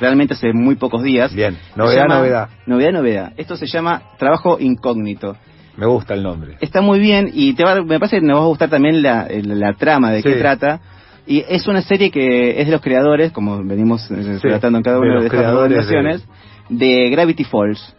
realmente 0.00 0.34
hace 0.34 0.52
muy 0.52 0.76
pocos 0.76 1.02
días. 1.02 1.34
Bien, 1.34 1.56
novedad, 1.76 2.02
llama- 2.02 2.18
novedad. 2.18 2.48
Novedad, 2.66 2.92
novedad. 2.92 3.32
Esto 3.36 3.56
se 3.56 3.66
llama 3.66 4.02
Trabajo 4.18 4.58
Incógnito. 4.60 5.36
Me 5.76 5.86
gusta 5.86 6.14
el 6.14 6.22
nombre. 6.22 6.56
Está 6.60 6.80
muy 6.80 6.98
bien 7.00 7.30
y 7.32 7.54
te 7.54 7.64
va, 7.64 7.76
me 7.82 7.98
parece 7.98 8.20
que 8.20 8.26
nos 8.26 8.38
va 8.40 8.42
a 8.44 8.46
gustar 8.48 8.68
también 8.70 9.02
la, 9.02 9.26
la 9.30 9.72
trama 9.74 10.10
de 10.12 10.22
qué 10.22 10.34
Sí. 10.34 10.38
trata. 10.38 10.80
Y 11.26 11.44
es 11.48 11.66
una 11.68 11.80
serie 11.82 12.10
que 12.10 12.60
es 12.60 12.66
de 12.66 12.72
los 12.72 12.80
creadores, 12.80 13.30
como 13.32 13.62
venimos 13.64 14.10
eh, 14.10 14.38
Sí, 14.42 14.48
tratando 14.48 14.78
en 14.78 14.84
cada 14.84 14.96
de 14.96 15.02
una 15.02 15.08
de, 15.10 15.14
los 15.16 15.24
estas 15.26 15.40
recomendaciones, 15.46 16.24
de... 16.68 17.10
Gravity 17.10 17.44
Falls. 17.44 17.94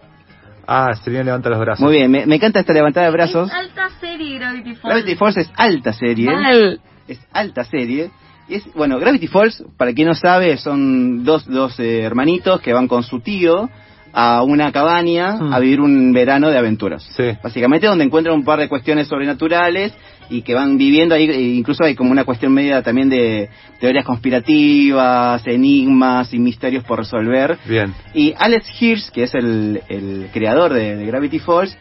Ah, 0.68 0.92
bien 1.06 1.26
levanta 1.26 1.50
los 1.50 1.60
brazos. 1.60 1.82
Muy 1.84 1.94
bien, 1.94 2.12
me, 2.12 2.26
me 2.26 2.36
encanta 2.36 2.60
esta 2.60 2.74
levantada 2.74 3.06
de 3.08 3.12
brazos. 3.14 3.50
Es 3.50 3.56
alta 3.56 3.90
serie 4.00 4.38
Gravity 4.38 4.76
Falls. 4.76 4.96
Gravity 4.96 5.16
Falls 5.16 5.38
es 5.38 5.52
alta 5.56 5.94
serie. 5.94 6.26
Mal. 6.26 6.80
Es 7.12 7.20
alta 7.32 7.64
serie. 7.64 8.10
Y 8.50 8.56
es, 8.56 8.64
bueno, 8.74 9.00
Gravity 9.00 9.28
Falls, 9.28 9.64
para 9.78 9.94
quien 9.94 10.08
no 10.08 10.16
sabe, 10.16 10.58
son 10.58 11.24
dos, 11.24 11.46
dos 11.46 11.80
eh, 11.80 12.02
hermanitos 12.02 12.60
que 12.62 12.74
van 12.74 12.88
con 12.88 13.04
su 13.04 13.20
tío 13.20 13.70
a 14.14 14.44
una 14.44 14.72
cabaña 14.74 15.38
Hmm. 15.40 15.54
a 15.54 15.60
vivir 15.60 15.80
un 15.80 16.12
verano 16.12 16.50
de 16.50 16.58
aventuras. 16.58 17.02
Sí. 17.16 17.32
Básicamente 17.42 17.88
donde 17.88 18.04
encuentran 18.04 18.36
un 18.36 18.44
par 18.44 18.60
de 18.60 18.68
cuestiones 18.68 19.08
sobrenaturales 19.08 19.94
y 20.30 20.42
que 20.42 20.54
van 20.54 20.78
viviendo 20.78 21.16
ahí, 21.16 21.30
e 21.30 21.42
incluso 21.56 21.84
hay 21.84 21.96
como 21.96 22.12
una 22.12 22.24
cuestión 22.26 22.54
media 22.54 22.82
también 22.82 23.10
de 23.10 23.50
teorías 23.80 24.06
conspirativas, 24.06 25.46
enigmas 25.48 26.34
y 26.34 26.40
misterios 26.40 26.84
por 26.84 27.00
resolver. 27.00 27.58
Bien. 27.66 27.94
Y 28.14 28.34
Alex 28.38 28.66
Hirsch, 28.82 29.12
que 29.12 29.24
es 29.24 29.34
el, 29.34 29.82
el 29.90 30.28
creador 30.34 30.74
de, 30.74 30.96
de 30.98 31.06
Gravity 31.06 31.40
Falls, 31.40 31.78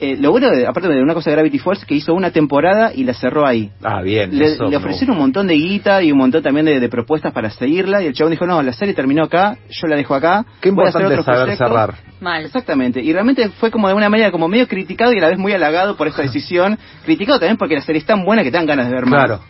eh, 0.00 0.16
lo 0.20 0.30
bueno, 0.30 0.50
de- 0.50 0.66
aparte 0.66 0.88
de 0.88 1.02
una 1.02 1.14
cosa 1.14 1.30
de 1.30 1.36
Gravity 1.36 1.58
Falls, 1.58 1.84
que 1.84 1.94
hizo 1.94 2.14
una 2.14 2.30
temporada 2.30 2.92
y 2.94 3.04
la 3.04 3.14
cerró 3.14 3.46
ahí. 3.46 3.70
Ah, 3.82 4.00
bien. 4.02 4.36
Le, 4.38 4.52
eso 4.52 4.64
le 4.64 4.70
me 4.70 4.76
ofrecieron 4.76 5.16
un 5.16 5.22
montón 5.22 5.46
de 5.46 5.54
guita 5.54 6.02
y 6.02 6.12
un 6.12 6.18
montón 6.18 6.42
también 6.42 6.66
de, 6.66 6.78
de 6.80 6.88
propuestas 6.88 7.32
para 7.32 7.50
seguirla 7.50 8.02
y 8.02 8.06
el 8.06 8.12
chabón 8.14 8.30
dijo, 8.30 8.46
no, 8.46 8.62
la 8.62 8.72
serie 8.72 8.94
terminó 8.94 9.24
acá, 9.24 9.56
yo 9.70 9.86
la 9.88 9.96
dejo 9.96 10.14
acá. 10.14 10.44
Qué 10.60 10.70
voy 10.70 10.86
a 10.86 10.88
hacer 10.88 11.02
importante 11.02 11.20
otros 11.20 11.24
saber 11.26 11.40
proyectos". 11.56 11.68
cerrar. 11.68 11.94
Mal. 12.20 12.44
Exactamente, 12.44 13.00
y 13.00 13.12
realmente 13.12 13.48
fue 13.50 13.70
como 13.70 13.88
de 13.88 13.94
una 13.94 14.08
manera 14.08 14.30
como 14.30 14.48
medio 14.48 14.66
criticado 14.68 15.12
y 15.12 15.18
a 15.18 15.20
la 15.22 15.28
vez 15.28 15.38
muy 15.38 15.52
halagado 15.52 15.96
por 15.96 16.06
esta 16.08 16.22
decisión. 16.28 16.78
criticado 17.04 17.38
también 17.38 17.56
porque 17.56 17.74
la 17.74 17.82
serie 17.82 18.00
es 18.00 18.06
tan 18.06 18.24
buena 18.24 18.42
que 18.42 18.50
te 18.50 18.56
dan 18.56 18.66
ganas 18.66 18.88
de 18.88 18.94
ver 18.94 19.06
más. 19.06 19.24
Claro. 19.26 19.40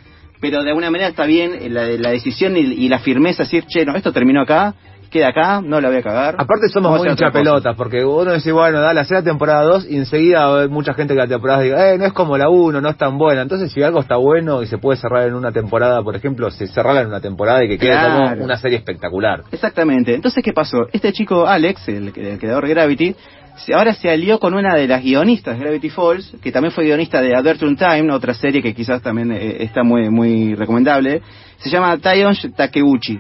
Pero 0.41 0.63
de 0.63 0.69
alguna 0.69 0.91
manera 0.91 1.09
está 1.11 1.25
bien 1.27 1.53
eh, 1.61 1.69
la, 1.69 1.83
la 1.89 2.11
decisión 2.11 2.57
y, 2.57 2.61
y 2.61 2.89
la 2.89 3.01
firmeza, 3.01 3.43
decir, 3.43 3.65
che, 3.67 3.85
no, 3.85 3.97
esto 3.97 4.13
terminó 4.13 4.41
acá, 4.43 4.73
queda 5.11 5.29
acá, 5.29 5.61
no 5.63 5.81
la 5.81 5.89
voy 5.89 5.99
a 5.99 6.03
cagar. 6.03 6.35
Aparte 6.39 6.69
somos 6.69 6.91
Vamos 6.93 7.07
muy 7.07 7.09
porque 7.77 8.05
uno 8.05 8.33
dice, 8.33 8.53
bueno, 8.53 8.81
dale, 8.81 9.01
hacer 9.01 9.19
la 9.19 9.23
temporada 9.23 9.63
2 9.65 9.87
y 9.91 9.97
enseguida 9.97 10.69
mucha 10.69 10.95
gente 10.95 11.15
que 11.15 11.21
la 11.21 11.27
temporada 11.27 11.63
diga, 11.63 11.93
eh, 11.93 11.99
no 11.99 12.05
es 12.07 12.13
como 12.13 12.37
la 12.37 12.49
1, 12.49 12.81
no 12.81 12.89
es 12.89 12.97
tan 12.97 13.19
buena. 13.19 13.43
Entonces, 13.43 13.73
si 13.73 13.83
algo 13.83 14.01
está 14.01 14.17
bueno 14.17 14.63
y 14.63 14.67
se 14.67 14.79
puede 14.79 14.99
cerrar 14.99 15.27
en 15.29 15.35
una 15.35 15.53
temporada, 15.53 16.03
por 16.03 16.15
ejemplo, 16.17 16.51
se 16.51 16.67
cerrarla 16.67 17.01
en 17.03 17.09
una 17.09 17.21
temporada 17.21 17.65
y 17.65 17.69
que 17.69 17.79
quede 17.79 17.91
Claro. 17.91 18.31
como 18.31 18.45
una 18.45 18.57
serie 18.59 18.79
espectacular. 18.79 19.43
Exactamente. 19.51 20.15
Entonces, 20.15 20.43
¿qué 20.45 20.53
pasó? 20.53 20.87
Este 20.93 21.13
chico, 21.13 21.47
Alex, 21.47 21.89
el, 21.89 22.13
el 22.17 22.39
creador 22.39 22.67
de 22.67 22.75
Gravity, 22.75 23.17
se- 23.57 23.75
ahora 23.75 23.95
se 23.95 24.11
alió 24.11 24.39
con 24.39 24.55
una 24.55 24.75
de 24.75 24.87
las 24.87 25.03
guionistas 25.03 25.59
de 25.59 25.65
Gravity 25.65 25.91
Falls, 25.91 26.33
que 26.43 26.53
también 26.53 26.73
fue 26.73 26.85
guionista 26.85 27.21
de 27.21 27.35
Adventure 27.35 27.75
Time, 27.77 28.13
otra 28.13 28.35
serie 28.35 28.63
que 28.63 28.75
quizás 28.75 29.03
también 29.03 29.33
eh, 29.33 29.57
está 29.65 29.83
muy, 29.83 30.11
muy 30.11 30.55
recomendable. 30.55 31.23
Se 31.59 31.71
llama 31.71 31.97
Taiyon 31.99 32.35
Takeuchi. 32.57 33.19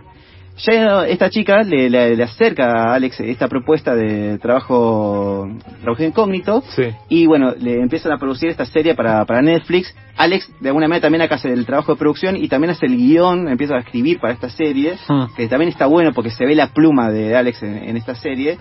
Ya 0.59 1.07
esta 1.07 1.31
chica 1.31 1.62
le, 1.62 1.88
le- 1.88 2.17
le 2.17 2.23
acerca 2.25 2.73
a 2.73 2.95
Alex 2.95 3.21
esta 3.21 3.47
propuesta 3.49 3.95
de 3.95 4.38
trabajo, 4.38 5.49
trabajo 5.83 6.03
incógnito, 6.03 6.62
Sí. 6.75 6.83
y 7.09 7.27
bueno, 7.27 7.55
le 7.59 7.81
empiezan 7.81 8.11
a 8.12 8.19
producir 8.19 8.49
esta 8.50 8.65
serie 8.65 8.95
para, 8.95 9.25
para 9.25 9.41
Netflix. 9.41 9.95
Alex, 10.17 10.50
de 10.61 10.69
alguna 10.71 10.88
manera, 10.88 11.03
también 11.03 11.23
acá 11.23 11.37
hace 11.37 11.53
el 11.53 11.65
trabajo 11.65 11.93
de 11.93 11.99
producción 11.99 12.37
y 12.37 12.49
también 12.49 12.71
hace 12.73 12.87
el 12.87 12.97
guion, 12.97 13.49
empieza 13.49 13.77
a 13.77 13.79
escribir 13.81 14.19
para 14.19 14.33
esta 14.35 14.50
serie, 14.50 14.95
Hmm. 15.09 15.27
que 15.37 15.47
también 15.49 15.69
está 15.71 15.87
bueno 15.87 16.12
porque 16.12 16.31
se 16.31 16.45
ve 16.45 16.55
la 16.57 16.69
pluma 16.69 17.09
de 17.11 17.37
Alex 17.37 17.62
en, 17.62 17.77
en 17.91 17.97
esta 17.97 18.15
serie. 18.17 18.59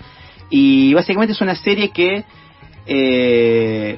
Y 0.52 0.94
básicamente 0.94 1.34
es 1.34 1.42
una 1.42 1.56
serie 1.56 1.90
que 1.90 2.24
eh, 2.86 3.98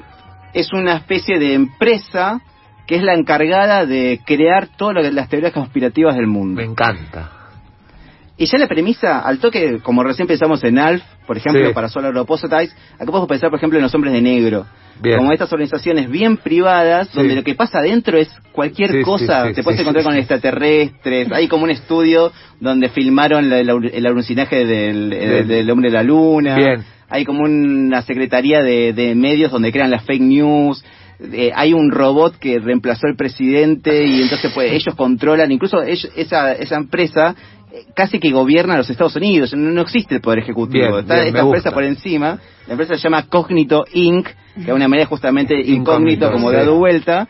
es 0.52 0.72
una 0.72 0.96
especie 0.96 1.38
de 1.38 1.54
empresa 1.54 2.40
que 2.86 2.96
es 2.96 3.02
la 3.04 3.14
encargada 3.14 3.86
de 3.86 4.20
crear 4.26 4.66
todas 4.76 5.12
las 5.12 5.28
teorías 5.28 5.52
conspirativas 5.52 6.16
del 6.16 6.26
mundo. 6.26 6.60
Me 6.60 6.66
encanta. 6.66 7.30
Y 8.42 8.46
ya 8.46 8.56
la 8.56 8.66
premisa, 8.68 9.18
al 9.20 9.38
toque, 9.38 9.80
como 9.82 10.02
recién 10.02 10.26
pensamos 10.26 10.64
en 10.64 10.78
ALF, 10.78 11.02
por 11.26 11.36
ejemplo, 11.36 11.68
Sí. 11.68 11.74
para 11.74 11.90
Solar 11.90 12.16
Opposites, 12.16 12.74
acá 12.94 13.04
podemos 13.04 13.28
pensar, 13.28 13.50
por 13.50 13.58
ejemplo, 13.58 13.78
en 13.78 13.82
los 13.82 13.94
hombres 13.94 14.14
de 14.14 14.22
negro. 14.22 14.64
Bien. 15.02 15.18
Como 15.18 15.30
estas 15.30 15.52
organizaciones 15.52 16.08
bien 16.10 16.38
privadas, 16.38 17.08
Sí. 17.08 17.18
donde 17.18 17.34
lo 17.34 17.44
que 17.44 17.54
pasa 17.54 17.80
adentro 17.80 18.16
es 18.16 18.30
cualquier 18.52 18.92
Sí, 18.92 19.02
cosa. 19.02 19.52
Te 19.52 19.62
puedes 19.62 19.78
encontrar 19.80 20.04
con 20.06 20.16
extraterrestres. 20.16 21.30
Hay 21.32 21.48
como 21.48 21.64
un 21.64 21.70
estudio 21.70 22.32
donde 22.60 22.88
filmaron 22.88 23.50
la- 23.50 23.62
la- 23.62 23.78
el 23.92 24.06
alucinaje 24.06 24.64
del, 24.64 25.10
del- 25.10 25.46
del 25.46 25.70
hombre 25.70 25.90
de 25.90 25.94
la 25.96 26.02
luna. 26.02 26.56
Bien. 26.56 26.82
Hay 27.10 27.26
como 27.26 27.42
una 27.42 28.00
secretaría 28.02 28.62
de, 28.62 28.94
de 28.94 29.14
medios 29.14 29.52
donde 29.52 29.70
crean 29.70 29.90
las 29.90 30.04
fake 30.06 30.22
news. 30.22 30.82
Eh, 31.32 31.50
hay 31.54 31.74
un 31.74 31.90
robot 31.90 32.38
que 32.38 32.58
reemplazó 32.58 33.06
al 33.06 33.16
presidente 33.16 34.06
y 34.06 34.22
entonces 34.22 34.50
pues 34.54 34.72
ellos 34.72 34.94
controlan, 34.94 35.52
incluso 35.52 35.82
ellos- 35.82 36.10
esa, 36.16 36.52
esa 36.52 36.76
empresa 36.76 37.34
casi 37.94 38.18
que 38.18 38.30
gobierna 38.30 38.76
los 38.76 38.90
Estados 38.90 39.16
Unidos, 39.16 39.52
no, 39.54 39.70
no 39.70 39.82
existe 39.82 40.16
el 40.16 40.20
poder 40.20 40.40
ejecutivo, 40.40 40.86
Bien, 40.88 40.98
está 41.00 41.14
bien, 41.14 41.26
esta 41.28 41.40
empresa 41.40 41.68
gusta. 41.68 41.70
por 41.72 41.84
encima, 41.84 42.38
la 42.66 42.72
empresa 42.72 42.94
se 42.96 43.00
llama 43.02 43.26
Cognito 43.28 43.84
Inc., 43.92 44.26
que 44.54 44.62
de 44.64 44.72
una 44.72 44.88
manera 44.88 45.06
justamente 45.06 45.54
incógnito, 45.54 46.26
Incógnito, 46.26 46.32
como 46.32 46.50
sí. 46.50 46.56
dado 46.56 46.74
vuelta, 46.76 47.28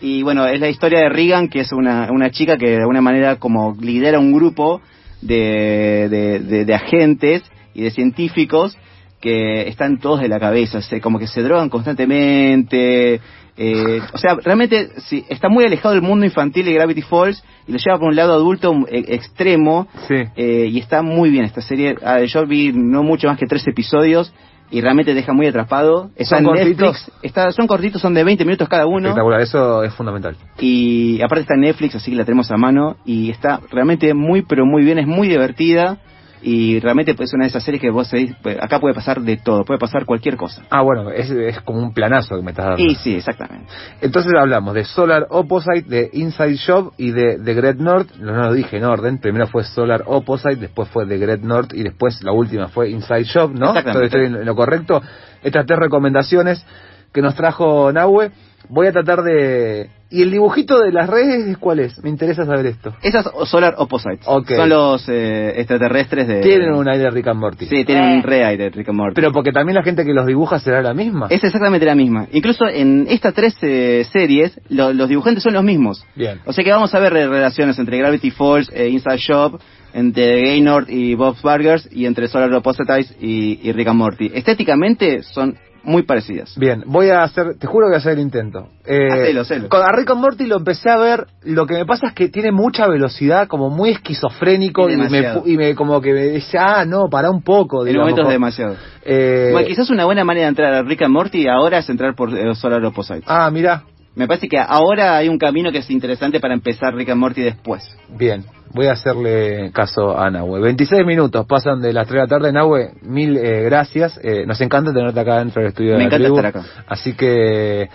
y 0.00 0.22
bueno, 0.22 0.46
es 0.46 0.60
la 0.60 0.68
historia 0.68 1.00
de 1.00 1.08
Regan, 1.08 1.48
que 1.48 1.60
es 1.60 1.72
una, 1.72 2.08
una 2.10 2.30
chica 2.30 2.56
que 2.56 2.70
de 2.70 2.76
alguna 2.78 3.00
manera 3.02 3.36
como 3.36 3.76
lidera 3.80 4.18
un 4.18 4.32
grupo 4.32 4.80
de, 5.20 6.08
de, 6.08 6.38
de- 6.40 6.64
de 6.64 6.74
agentes 6.74 7.42
y 7.74 7.82
de 7.82 7.90
científicos 7.90 8.78
que 9.20 9.68
están 9.68 9.98
todos 9.98 10.20
de 10.20 10.28
la 10.28 10.40
cabeza, 10.40 10.80
se- 10.80 11.00
como 11.02 11.18
que 11.18 11.26
se 11.26 11.42
drogan 11.42 11.68
constantemente. 11.68 13.20
Eh, 13.62 14.00
o 14.14 14.16
sea, 14.16 14.36
realmente 14.42 14.88
sí, 15.02 15.22
está 15.28 15.50
muy 15.50 15.66
alejado 15.66 15.92
del 15.92 16.00
mundo 16.02 16.24
infantil 16.24 16.64
de 16.64 16.72
Gravity 16.72 17.02
Falls 17.02 17.44
y 17.68 17.72
lo 17.72 17.78
lleva 17.78 17.98
por 17.98 18.08
un 18.08 18.16
lado 18.16 18.32
adulto 18.32 18.72
eh, 18.88 19.04
extremo. 19.08 19.86
Sí. 20.08 20.14
eh, 20.34 20.66
y 20.70 20.78
está 20.78 21.02
muy 21.02 21.28
bien 21.28 21.44
esta 21.44 21.60
serie. 21.60 21.94
Ah, 22.02 22.20
yo 22.20 22.46
vi 22.46 22.72
no 22.72 23.02
mucho 23.02 23.28
más 23.28 23.36
que 23.38 23.44
tres 23.46 23.66
episodios. 23.68 24.32
y 24.70 24.80
realmente 24.80 25.12
deja 25.14 25.32
muy 25.34 25.46
atrapado. 25.46 26.10
Está 26.16 26.36
¿Son 26.36 26.46
en 26.46 26.52
cortitos? 26.52 26.92
Netflix, 26.92 27.12
está, 27.22 27.50
son 27.52 27.66
cortitos, 27.66 28.00
son 28.00 28.14
de 28.14 28.24
20 28.24 28.44
minutos 28.44 28.68
cada 28.68 28.86
uno. 28.86 29.08
Espectacular, 29.08 29.40
eso 29.40 29.82
es 29.82 29.92
fundamental. 29.92 30.36
Y 30.58 31.20
aparte 31.20 31.42
está 31.42 31.54
en 31.54 31.62
Netflix, 31.62 31.96
así 31.96 32.12
que 32.12 32.16
la 32.16 32.24
tenemos 32.24 32.50
a 32.50 32.56
mano. 32.56 32.96
Y 33.04 33.30
está 33.30 33.60
realmente 33.70 34.14
muy, 34.14 34.42
pero 34.42 34.64
muy 34.64 34.84
bien, 34.84 34.98
es 34.98 35.06
muy 35.06 35.28
divertida. 35.28 35.98
Y 36.42 36.80
realmente 36.80 37.14
pues, 37.14 37.30
es 37.30 37.34
una 37.34 37.44
de 37.44 37.48
esas 37.48 37.62
series 37.62 37.80
que 37.80 37.90
vos 37.90 38.08
seguís, 38.08 38.34
pues, 38.42 38.56
acá 38.60 38.80
puede 38.80 38.94
pasar 38.94 39.20
de 39.20 39.36
todo, 39.36 39.64
puede 39.64 39.78
pasar 39.78 40.06
cualquier 40.06 40.36
cosa. 40.36 40.62
Ah, 40.70 40.82
bueno, 40.82 41.10
es, 41.10 41.30
es 41.30 41.60
como 41.60 41.80
un 41.80 41.92
planazo 41.92 42.36
que 42.36 42.42
me 42.42 42.50
estás 42.50 42.66
dando. 42.66 42.82
Y 42.82 42.94
sí, 42.94 43.14
exactamente. 43.14 43.66
Entonces 44.00 44.32
hablamos 44.38 44.74
de 44.74 44.84
Solar 44.84 45.26
Opposite, 45.30 45.82
de 45.82 46.10
Inside 46.12 46.58
Job 46.66 46.92
y 46.96 47.10
de 47.10 47.38
The 47.44 47.54
Great 47.54 47.76
North. 47.76 48.16
No, 48.16 48.32
no 48.32 48.44
lo 48.44 48.52
dije 48.54 48.78
en 48.78 48.84
orden. 48.84 49.18
Primero 49.18 49.46
fue 49.46 49.64
Solar 49.64 50.04
Opposite, 50.06 50.56
después 50.56 50.88
fue 50.88 51.06
The 51.06 51.18
Great 51.18 51.40
North 51.40 51.74
y 51.74 51.82
después 51.82 52.22
la 52.22 52.32
última 52.32 52.68
fue 52.68 52.90
Inside 52.90 53.26
Job, 53.32 53.52
¿no? 53.52 53.68
Exactamente. 53.68 54.06
Estoy, 54.06 54.24
estoy 54.24 54.40
en 54.40 54.46
lo 54.46 54.54
correcto. 54.54 55.02
Estas 55.42 55.66
tres 55.66 55.78
recomendaciones 55.78 56.64
que 57.12 57.22
nos 57.22 57.34
trajo 57.34 57.92
Nahue. 57.92 58.30
Voy 58.68 58.86
a 58.86 58.92
tratar 58.92 59.22
de... 59.22 59.90
¿Y 60.12 60.22
el 60.22 60.32
dibujito 60.32 60.80
de 60.80 60.90
las 60.90 61.08
redes 61.08 61.56
cuál 61.58 61.78
es? 61.78 62.02
Me 62.02 62.10
interesa 62.10 62.44
saber 62.44 62.66
esto. 62.66 62.92
Esas 63.00 63.30
Solar 63.44 63.74
Opposites 63.78 64.26
Ok. 64.26 64.50
son 64.56 64.68
los 64.68 65.08
eh, 65.08 65.52
extraterrestres 65.56 66.26
de... 66.26 66.40
Tienen 66.40 66.72
un 66.74 66.88
aire 66.88 67.10
Rick 67.10 67.28
and 67.28 67.38
Morty. 67.40 67.66
Sí, 67.66 67.84
tienen 67.84 68.04
Eh. 68.04 68.14
un 68.16 68.22
re 68.24 68.44
aire, 68.44 68.70
Rick 68.70 68.88
and 68.88 68.98
Morty. 68.98 69.14
Pero 69.14 69.30
porque 69.32 69.52
también 69.52 69.76
la 69.76 69.84
gente 69.84 70.04
que 70.04 70.12
los 70.12 70.26
dibuja 70.26 70.58
será 70.58 70.82
la 70.82 70.94
misma. 70.94 71.28
Es 71.30 71.44
exactamente 71.44 71.86
la 71.86 71.94
misma. 71.94 72.26
Incluso 72.32 72.66
en 72.66 73.06
estas 73.08 73.34
tres 73.34 73.56
eh, 73.62 74.04
series, 74.12 74.60
lo- 74.68 74.92
los 74.92 75.08
dibujantes 75.08 75.44
son 75.44 75.52
los 75.54 75.62
mismos. 75.62 76.04
Bien. 76.16 76.40
O 76.44 76.52
sea 76.52 76.64
que 76.64 76.72
vamos 76.72 76.92
a 76.92 76.98
ver 76.98 77.14
eh, 77.16 77.28
relaciones 77.28 77.78
entre 77.78 77.98
Gravity 77.98 78.32
Falls 78.32 78.68
e 78.74 78.88
Inside 78.88 79.18
Shop, 79.18 79.60
entre 79.94 80.42
Gaynord 80.42 80.88
y 80.88 81.14
Bob's 81.14 81.40
Burgers, 81.42 81.88
y 81.92 82.06
entre 82.06 82.26
Solar 82.26 82.52
Opposites 82.54 83.14
y, 83.20 83.60
y 83.62 83.72
Rick 83.72 83.86
and 83.88 83.98
Morty. 83.98 84.30
Estéticamente 84.34 85.22
son 85.22 85.56
muy 85.82 86.02
parecidas. 86.02 86.54
Bien, 86.56 86.82
voy 86.86 87.10
a 87.10 87.22
hacer, 87.22 87.56
te 87.58 87.66
juro 87.66 87.86
que 87.86 87.90
voy 87.90 87.94
a 87.96 87.98
hacer 87.98 88.12
el 88.12 88.20
intento. 88.20 88.68
Eh, 88.84 89.08
Hacelo, 89.10 89.40
hacelo. 89.42 89.68
Con 89.68 89.82
a 89.82 89.92
Rick 89.92 90.10
and 90.10 90.20
Morty 90.20 90.46
lo 90.46 90.56
empecé 90.56 90.90
a 90.90 90.96
ver, 90.96 91.26
lo 91.42 91.66
que 91.66 91.74
me 91.74 91.86
pasa 91.86 92.08
es 92.08 92.12
que 92.14 92.28
tiene 92.28 92.52
mucha 92.52 92.86
velocidad, 92.86 93.48
como 93.48 93.70
muy 93.70 93.90
esquizofrénico, 93.90 94.88
y 94.90 94.96
me, 94.96 95.22
y 95.46 95.56
me 95.56 95.74
como 95.74 96.00
que 96.00 96.12
me 96.12 96.28
dice, 96.28 96.58
ah, 96.58 96.84
no, 96.84 97.08
para 97.08 97.30
un 97.30 97.42
poco. 97.42 97.86
En 97.86 97.96
momentos 97.96 98.28
demasiado. 98.28 98.76
Eh, 99.04 99.50
Bueno, 99.52 99.66
quizás 99.66 99.90
una 99.90 100.04
buena 100.04 100.24
manera 100.24 100.46
de 100.46 100.50
entrar 100.50 100.74
a 100.74 100.82
Rick 100.82 101.02
and 101.02 101.12
Morty 101.12 101.48
ahora 101.48 101.78
es 101.78 101.88
entrar 101.88 102.14
por 102.14 102.36
eh, 102.36 102.54
Solar 102.54 102.84
Opposites. 102.84 103.24
Ah, 103.26 103.50
mira, 103.50 103.84
Me 104.16 104.26
parece 104.26 104.48
que 104.48 104.58
ahora 104.58 105.16
hay 105.16 105.28
un 105.28 105.38
camino 105.38 105.70
que 105.70 105.78
es 105.78 105.90
interesante 105.90 106.40
para 106.40 106.54
empezar 106.54 106.94
Rick 106.94 107.10
and 107.10 107.20
Morty 107.20 107.42
después. 107.42 107.82
bien, 108.08 108.44
voy 108.74 108.86
a 108.86 108.92
hacerle 108.92 109.70
caso 109.72 110.18
a 110.18 110.30
Nahue. 110.30 110.60
26 110.60 111.06
minutos 111.06 111.46
pasan 111.46 111.80
de 111.80 111.92
las 111.92 112.06
3 112.08 112.14
de 112.16 112.20
la 112.22 112.26
tarde, 112.26 112.52
Nahue, 112.52 112.90
mil 113.02 113.36
eh, 113.36 113.62
gracias. 113.64 114.18
Eh, 114.22 114.44
nos 114.46 114.60
encanta 114.60 114.92
tenerte 114.92 115.20
acá 115.20 115.38
dentro 115.38 115.62
del 115.62 115.68
estudio 115.70 115.92
de 115.92 115.98
Me 115.98 116.04
la 116.04 116.06
encanta 116.08 116.24
tribu. 116.24 116.36
estar 116.36 116.46
acá. 116.46 116.84
Así 116.88 117.12
que, 117.14 117.88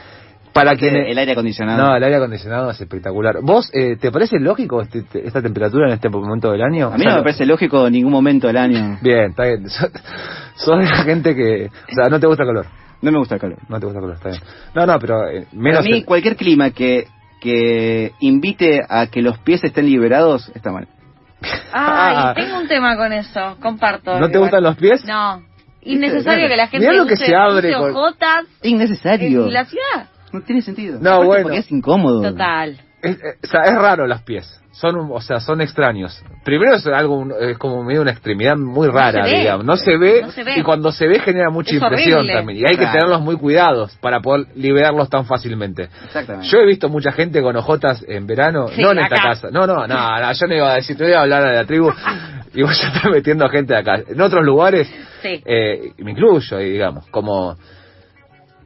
para 0.54 0.76
quienes... 0.78 1.10
El 1.12 1.18
aire 1.18 1.34
acondicionado. 1.34 1.84
No, 1.86 1.96
el 1.98 2.04
aire 2.04 2.16
acondicionado 2.16 2.70
es 2.72 2.80
espectacular. 2.80 3.40
¿Vos, 3.42 3.70
eh, 3.74 3.98
te 3.98 4.10
parece 4.10 4.40
lógico 4.40 4.82
este- 4.82 5.02
te- 5.04 5.28
esta 5.28 5.42
temperatura 5.42 5.88
en 5.88 5.94
este 5.96 6.08
momento 6.08 6.50
del 6.52 6.62
año? 6.62 6.88
A 6.88 6.92
mí 6.98 7.02
O 7.02 7.04
sea, 7.04 7.12
no 7.12 7.18
me 7.18 7.24
parece 7.24 7.46
lógico 7.46 7.88
en 7.88 7.92
ningún 7.94 8.14
momento 8.14 8.48
del 8.48 8.56
año. 8.58 8.98
Bien, 9.02 9.32
está 9.32 9.44
bien. 9.44 9.70
Sos 9.70 9.90
sos 10.56 10.80
de 10.80 10.86
la 10.86 11.04
gente 11.04 11.36
que... 11.36 11.66
O 11.68 11.94
sea, 11.94 12.10
no 12.10 12.22
te 12.22 12.28
gusta 12.28 12.44
el 12.44 12.50
calor. 12.50 12.66
No 13.02 13.12
me 13.12 13.18
gusta 13.20 13.36
el 13.36 13.42
calor. 13.42 13.58
No 13.70 13.80
te 13.80 13.86
gusta 13.86 14.00
el 14.00 14.04
calor, 14.06 14.16
está 14.18 14.30
bien. 14.30 14.42
No, 14.74 14.86
no, 14.86 15.00
pero 15.00 15.28
eh, 15.28 15.46
Para 15.50 15.62
menos... 15.62 15.86
mí, 15.86 16.04
cualquier 16.04 16.36
clima 16.36 16.72
que, 16.72 17.08
que 17.42 18.12
invite 18.20 18.82
a 18.88 19.08
que 19.08 19.22
los 19.22 19.38
pies 19.40 19.64
estén 19.64 19.86
liberados 19.86 20.50
está 20.56 20.72
mal. 20.72 20.88
Ay, 21.72 22.16
Ah. 22.18 22.34
tengo 22.36 22.58
un 22.60 22.68
tema 22.68 22.96
con 22.98 23.12
eso, 23.14 23.58
comparto. 23.62 24.18
¿No 24.20 24.28
te 24.28 24.34
igual. 24.34 24.44
gustan 24.50 24.64
los 24.64 24.76
pies? 24.78 25.04
No. 25.06 25.44
Innecesario 25.82 26.48
que 26.48 26.56
la 26.56 26.68
gente 26.68 26.88
Mirá 26.88 26.98
lo 26.98 27.06
que 27.06 27.14
use, 27.14 27.26
se 27.28 27.36
abre 27.36 27.72
con- 27.74 27.92
ojotas 27.92 28.46
Innecesario. 28.64 29.46
en 29.46 29.54
la 29.54 29.66
ciudad. 29.66 30.10
No 30.34 30.42
tiene 30.42 30.62
sentido. 30.64 31.00
No, 31.00 31.10
Aparte 31.12 31.26
bueno. 31.28 31.44
Porque 31.44 31.58
es 31.60 31.72
incómodo. 31.72 32.22
Total. 32.24 32.80
Es, 33.06 33.18
eh, 33.18 33.38
o 33.44 33.48
sea, 33.48 33.62
es 33.62 33.76
raro 33.76 34.08
los 34.08 34.22
pies. 34.24 34.62
Son, 34.72 34.94
un- 34.98 35.10
o 35.14 35.22
sea, 35.22 35.40
son 35.40 35.62
extraños. 35.62 36.22
Primero 36.44 36.76
es 36.76 36.86
algo, 36.88 37.16
un- 37.18 37.34
es 37.40 37.58
como 37.58 37.82
medio 37.84 38.02
una 38.02 38.12
extremidad 38.12 38.58
muy 38.58 38.90
rara, 38.90 39.26
digamos. 39.26 39.66
No 39.66 39.78
se 39.78 39.96
ve, 39.98 40.22
No 40.24 40.32
se 40.32 40.44
ve. 40.44 40.56
y 40.58 40.64
cuando 40.64 40.92
se 40.92 41.08
ve 41.08 41.20
genera 41.20 41.50
mucha 41.50 41.70
Es 41.76 41.82
impresión 41.82 42.18
horrible. 42.20 42.34
también. 42.36 42.60
Y 42.60 42.64
hay 42.70 42.78
que 42.78 42.86
tenerlos 42.86 43.22
muy 43.22 43.38
cuidados 43.38 43.96
para 44.02 44.20
poder 44.20 44.48
liberarlos 44.56 45.10
tan 45.10 45.26
fácilmente. 45.26 45.84
Exactamente. 46.06 46.48
Yo 46.50 46.58
he 46.60 46.66
visto 46.66 46.90
mucha 46.90 47.14
gente 47.14 47.42
con 47.42 47.56
ojotas 47.56 48.04
en 48.06 48.28
verano, 48.28 48.68
Sí, 48.68 48.82
no 48.82 48.92
en 48.92 49.00
esta 49.00 49.16
casa. 49.16 49.48
No, 49.50 49.66
no, 49.66 49.88
no, 49.88 49.96
no, 49.96 50.34
yo 50.34 50.48
no 50.48 50.56
iba 50.56 50.72
a 50.72 50.76
decir, 50.76 50.98
te 50.98 51.06
voy 51.06 51.14
a 51.14 51.22
hablar 51.22 51.44
a 51.46 51.54
la 51.54 51.66
tribu 51.66 51.90
y 52.54 52.62
vos 52.62 52.78
ya 52.82 52.90
estás 52.90 53.10
metiendo 53.12 53.48
gente 53.48 53.74
de 53.74 53.80
acá. 53.80 54.02
En 54.10 54.20
otros 54.20 54.44
lugares, 54.44 54.94
Sí. 55.22 55.42
eh, 55.46 55.94
me 56.00 56.12
incluyo, 56.12 56.58
digamos, 56.58 57.08
como 57.08 57.56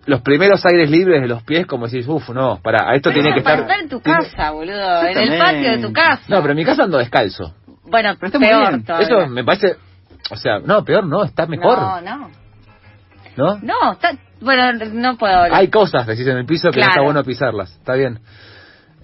los 0.09 0.21
primeros 0.21 0.65
aires 0.65 0.89
libres 0.89 1.21
de 1.21 1.27
los 1.27 1.43
pies, 1.43 1.67
como 1.67 1.85
decís, 1.87 2.07
uff, 2.07 2.29
no, 2.29 2.59
para, 2.61 2.95
esto 2.95 3.11
tiene 3.11 3.31
que 3.31 3.39
estar... 3.39 3.59
estar 3.59 3.79
en 3.79 3.89
tu 3.89 4.01
casa, 4.01 4.51
boludo. 4.51 5.03
En 5.03 5.17
el 5.17 5.37
patio 5.37 5.71
de 5.71 5.77
tu 5.77 5.93
casa. 5.93 6.23
No, 6.27 6.41
pero 6.41 6.51
en 6.51 6.57
mi 6.57 6.65
casa 6.65 6.83
ando 6.83 6.97
descalzo. 6.97 7.53
Bueno, 7.83 8.15
Pero 8.19 8.27
está 8.27 8.39
muy 8.39 8.47
peor 8.47 8.69
bien. 8.69 8.85
Eso 8.99 9.27
me 9.27 9.43
parece, 9.43 9.75
o 10.31 10.35
sea, 10.35 10.59
no, 10.59 10.83
peor 10.83 11.05
no, 11.05 11.23
está 11.23 11.45
mejor, 11.45 11.77
No, 11.77 12.01
no. 12.01 12.31
¿no? 13.37 13.59
No, 13.61 13.91
está... 13.93 14.11
Bueno, 14.41 14.71
no 14.93 15.17
puedo 15.17 15.33
hablar. 15.33 15.53
Hay 15.53 15.69
cosas, 15.69 16.07
decís, 16.07 16.25
en 16.25 16.37
el 16.37 16.45
piso 16.45 16.71
que 16.71 16.79
no 16.79 16.87
está 16.87 17.01
bueno 17.01 17.23
pisarlas, 17.23 17.71
está 17.71 17.93
bien. 17.93 18.19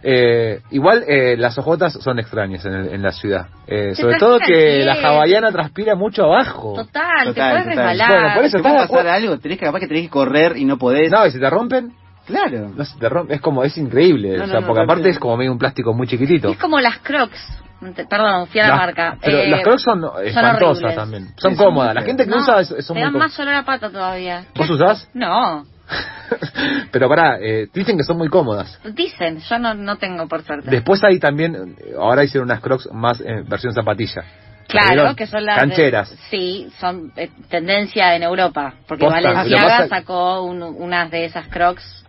Eh, 0.07 0.61
igual 0.69 1.03
eh, 1.07 1.35
las 1.35 1.57
ojotas 1.57 1.93
son 1.93 2.19
extrañas 2.19 2.63
en, 2.63 2.73
el- 2.73 2.93
en 2.93 3.01
la 3.01 3.11
ciudad. 3.11 3.47
Eh, 3.65 3.93
Te 3.95 3.95
sobre 3.95 4.17
todo 4.19 4.37
transpiran 4.37 4.61
que 4.77 4.85
la 4.85 4.93
havallanas 5.09 5.51
transpira 5.51 5.95
mucho 5.95 6.25
abajo. 6.25 6.73
Total, 6.75 7.09
te 7.23 7.25
Total, 7.33 7.51
puedes 7.63 7.65
total. 7.75 7.75
resbalar. 7.97 8.09
Bueno, 8.21 8.35
por 8.35 8.43
eso 8.45 8.57
¿Te 8.57 8.61
puede 8.63 8.75
¿estás 8.75 8.89
de 8.89 8.95
pasar 8.97 9.07
algo? 9.15 9.39
Tenés 9.39 9.57
que, 9.57 9.65
capaz 9.65 9.79
que 9.79 9.87
tenés 9.87 10.03
que 10.03 10.09
correr 10.09 10.57
y 10.57 10.65
no 10.65 10.77
podés. 10.77 11.11
No, 11.11 11.25
y 11.25 11.31
si 11.31 11.39
te 11.39 11.49
rompen, 11.49 11.91
Claro. 12.27 12.69
no 12.75 12.85
se 12.85 12.99
te 12.99 13.09
rompe, 13.09 13.33
es 13.33 13.41
como, 13.41 13.63
es 13.63 13.75
increíble. 13.79 14.37
No, 14.37 14.43
o 14.43 14.47
sea, 14.47 14.59
no, 14.59 14.67
porque 14.67 14.79
no, 14.81 14.85
aparte 14.85 15.03
no. 15.05 15.09
es 15.09 15.17
como 15.19 15.37
medio 15.37 15.51
un 15.51 15.57
plástico 15.57 15.91
muy 15.93 16.05
chiquitito. 16.07 16.49
Es 16.49 16.57
como 16.57 16.79
las 16.79 16.99
crocs. 16.99 17.61
Te- 17.95 18.05
Perdón, 18.05 18.47
fui 18.47 18.59
a 18.61 18.63
la 18.63 18.69
Las- 18.69 18.77
marca. 18.79 19.17
Pero 19.21 19.37
Eh, 19.39 19.49
las 19.49 19.61
crocs 19.61 19.81
son 19.81 20.03
espantosas 20.23 20.77
horribles. 20.83 20.95
también. 20.95 21.27
Son 21.37 21.51
Sí, 21.51 21.57
son 21.57 21.65
cómodas. 21.65 21.89
muy 21.89 21.95
La 21.95 22.01
feas. 22.01 22.05
gente 22.07 22.23
que 22.25 22.29
No, 22.29 22.37
usa 22.37 22.61
es- 22.61 22.67
son 22.67 22.77
te 22.77 22.93
muy 22.93 23.01
dan 23.01 23.11
cómodas. 23.11 23.31
más 23.31 23.39
olor 23.39 23.53
a 23.55 23.63
pata 23.63 23.89
todavía. 23.89 24.45
¿Vos 24.55 24.69
usás? 24.69 25.09
No, 25.13 25.65
Pero 26.91 27.07
pará, 27.09 27.37
eh, 27.39 27.67
dicen 27.73 27.97
que 27.97 28.03
son 28.03 28.17
muy 28.17 28.29
cómodas. 28.29 28.79
dicen, 28.93 29.39
yo 29.39 29.59
no, 29.59 29.73
no 29.73 29.97
tengo 29.97 30.27
por 30.27 30.43
suerte. 30.43 30.69
Después 30.69 31.03
hay 31.03 31.19
también, 31.19 31.75
eh, 31.79 31.93
ahora 31.99 32.23
hicieron 32.23 32.47
unas 32.49 32.61
crocs 32.61 32.89
más 32.91 33.21
en 33.21 33.47
versión 33.47 33.73
zapatilla. 33.73 34.23
Claro, 34.67 35.15
que 35.15 35.27
son 35.27 35.45
las... 35.45 35.55
de- 35.57 35.61
Cancheras. 35.61 36.09
sí, 36.31 36.69
son 36.79 37.11
eh, 37.15 37.29
tendencia 37.49 38.15
en 38.15 38.23
Europa. 38.23 38.73
Porque 38.87 39.05
Posta, 39.05 39.21
Valenciaga 39.21 39.77
pasa- 39.77 39.87
sacó 39.89 40.41
un- 40.43 40.63
unas 40.63 41.11
de 41.11 41.25
esas 41.25 41.47
crocs 41.49 42.03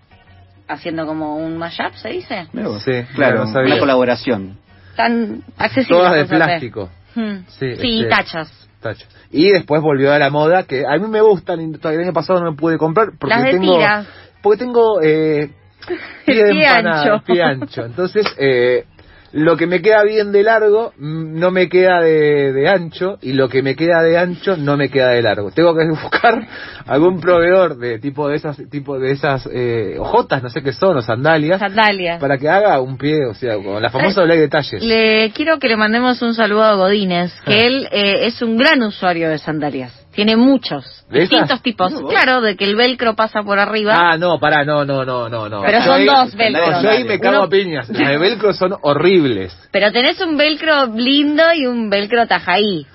haciendo 0.67 1.07
como 1.07 1.37
un 1.37 1.59
mashup, 1.59 1.95
¿se 1.97 2.09
dice? 2.09 2.47
Sí, 2.81 2.93
claro, 3.15 3.47
una 3.47 3.79
colaboración. 3.79 4.59
Tan 4.97 5.43
accesibles. 5.59 5.89
Todas 5.89 6.15
de 6.15 6.25
plástico. 6.25 6.91
Hmm. 7.15 7.37
Sí, 7.49 7.77
Sí, 7.77 8.01
este- 8.01 8.09
tachas. 8.09 8.66
Y 9.31 9.51
después 9.51 9.83
volvió 9.83 10.13
a 10.13 10.19
la 10.19 10.31
moda, 10.31 10.65
que 10.65 10.85
a 10.87 10.97
mí 10.99 11.09
me 11.09 11.21
gustan, 11.21 11.61
el 11.61 12.01
año 12.01 12.13
pasado 12.13 12.41
no 12.41 12.53
me 12.53 12.57
pude 12.57 12.79
comprar 12.79 13.11
porque 13.19 13.35
Las 13.35 13.45
de 13.45 13.51
tengo... 13.53 13.77
tiras. 13.77 14.07
Porque 14.43 14.59
tengo 14.59 15.03
eh, 15.03 15.51
pie 16.27 16.51
empanada, 16.51 17.15
ancho. 17.15 17.25
pie 17.25 17.43
ancho. 17.43 17.85
Entonces, 17.85 18.27
eh, 18.39 18.85
lo 19.33 19.57
que 19.57 19.67
me 19.67 19.83
queda 19.83 20.03
bien 20.05 20.33
de 20.33 20.43
largo 20.43 20.93
mm, 20.97 21.39
no 21.39 21.51
me 21.51 21.69
queda 21.69 22.01
de, 22.01 22.53
de 22.53 22.69
ancho 22.69 23.19
y 23.23 23.33
lo 23.33 23.49
que 23.49 23.63
me 23.63 23.75
queda 23.77 24.03
de 24.03 24.17
ancho 24.19 24.57
no 24.57 24.77
me 24.77 24.89
queda 24.89 25.09
de 25.11 25.23
largo. 25.23 25.51
Tengo 25.51 25.75
que 25.75 25.87
buscar 26.03 26.47
algún 26.87 27.21
proveedor 27.21 27.77
de 27.77 27.99
tipo 27.99 28.29
de 28.29 28.37
esas 28.37 28.57
tipo 28.71 28.99
de 28.99 29.13
esas 29.13 29.49
eh, 29.53 29.97
hojotas, 29.99 30.43
no 30.43 30.51
sé 30.51 30.63
qué 30.63 30.73
son, 30.73 30.97
o 30.97 31.03
sandalias, 31.03 31.59
Sandalias. 31.61 32.21
para 32.21 32.39
que 32.39 32.49
haga 32.49 32.81
un 32.81 32.97
pie, 32.97 33.27
o 33.27 33.35
sea, 33.35 33.57
con 33.57 33.83
la 33.83 33.91
famosa 33.91 34.25
ley 34.25 34.37
de 34.37 34.43
detalles. 34.45 34.83
Le 34.83 35.31
quiero 35.33 35.59
que 35.59 35.69
le 35.69 35.77
mandemos 35.77 36.23
un 36.23 36.35
saludo 36.35 36.63
a 36.65 36.75
Godínez, 36.75 37.33
que 37.45 37.53
Ah. 37.53 37.65
él 37.67 37.89
eh, 37.91 38.27
es 38.27 38.41
un 38.43 38.57
gran 38.57 38.83
usuario 38.83 39.29
de 39.29 39.39
sandalias. 39.39 40.06
Tiene 40.17 40.37
muchos, 40.37 40.85
¿De 41.09 41.19
esas? 41.19 41.31
distintos 41.31 41.63
tipos. 41.63 41.93
No. 41.93 42.09
Claro, 42.09 42.41
de 42.41 42.57
que 42.57 42.65
el 42.65 42.75
velcro 42.75 43.15
pasa 43.15 43.43
por 43.45 43.59
arriba. 43.61 43.95
Ah, 43.97 44.17
no, 44.19 44.41
pará, 44.41 44.65
no, 44.65 44.85
no, 44.85 45.05
no, 45.05 45.29
no, 45.29 45.49
no. 45.49 45.63
Pero 45.63 45.79
Yo 45.79 45.85
son 45.85 46.01
ahí- 46.01 46.07
dos 46.07 46.35
velcro. 46.35 46.71
No, 46.73 46.83
yo 46.83 46.91
ahí 46.91 47.05
me 47.05 47.21
cago 47.21 47.37
Uno- 47.37 47.45
a 47.45 47.49
piñas. 47.51 47.89
Las 47.91 48.09
de 48.09 48.19
velcro 48.19 48.53
son 48.55 48.75
horribles. 48.83 49.57
Pero 49.71 49.93
tenés 49.93 50.21
un 50.21 50.37
velcro 50.37 50.87
lindo 50.87 51.45
y 51.55 51.67
un 51.67 51.89
velcro 51.91 52.27
tajaí. 52.27 52.87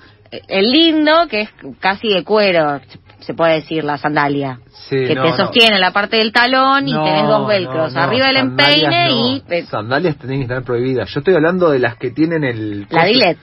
El 0.48 0.70
lindo, 0.70 1.26
que 1.28 1.42
es 1.42 1.50
casi 1.78 2.08
de 2.08 2.24
cuero, 2.24 2.80
se 3.20 3.34
puede 3.34 3.54
decir, 3.56 3.84
la 3.84 3.98
sandalia. 3.98 4.58
Sí, 4.88 4.96
que 5.06 5.14
no, 5.14 5.22
te 5.24 5.28
no. 5.30 5.36
sostiene 5.36 5.78
la 5.78 5.92
parte 5.92 6.16
del 6.16 6.32
talón 6.32 6.88
y 6.88 6.92
No, 6.92 7.04
tenés 7.04 7.26
dos 7.28 7.46
velcros. 7.46 7.94
no, 7.94 8.00
Arriba 8.00 8.30
el 8.30 8.36
sandalias 8.36 8.82
empeine 8.82 9.08
no. 9.10 9.28
y 9.28 9.42
eh, 9.50 9.62
Sandalias 9.66 10.16
tienen 10.16 10.38
que 10.38 10.42
estar 10.44 10.62
prohibidas. 10.64 11.08
Yo 11.14 11.20
estoy 11.20 11.34
hablando 11.34 11.70
de 11.70 11.78
las 11.78 11.96
que 11.96 12.10
tienen 12.10 12.42
el... 12.44 12.86
la 12.90 13.04
dilet. 13.04 13.38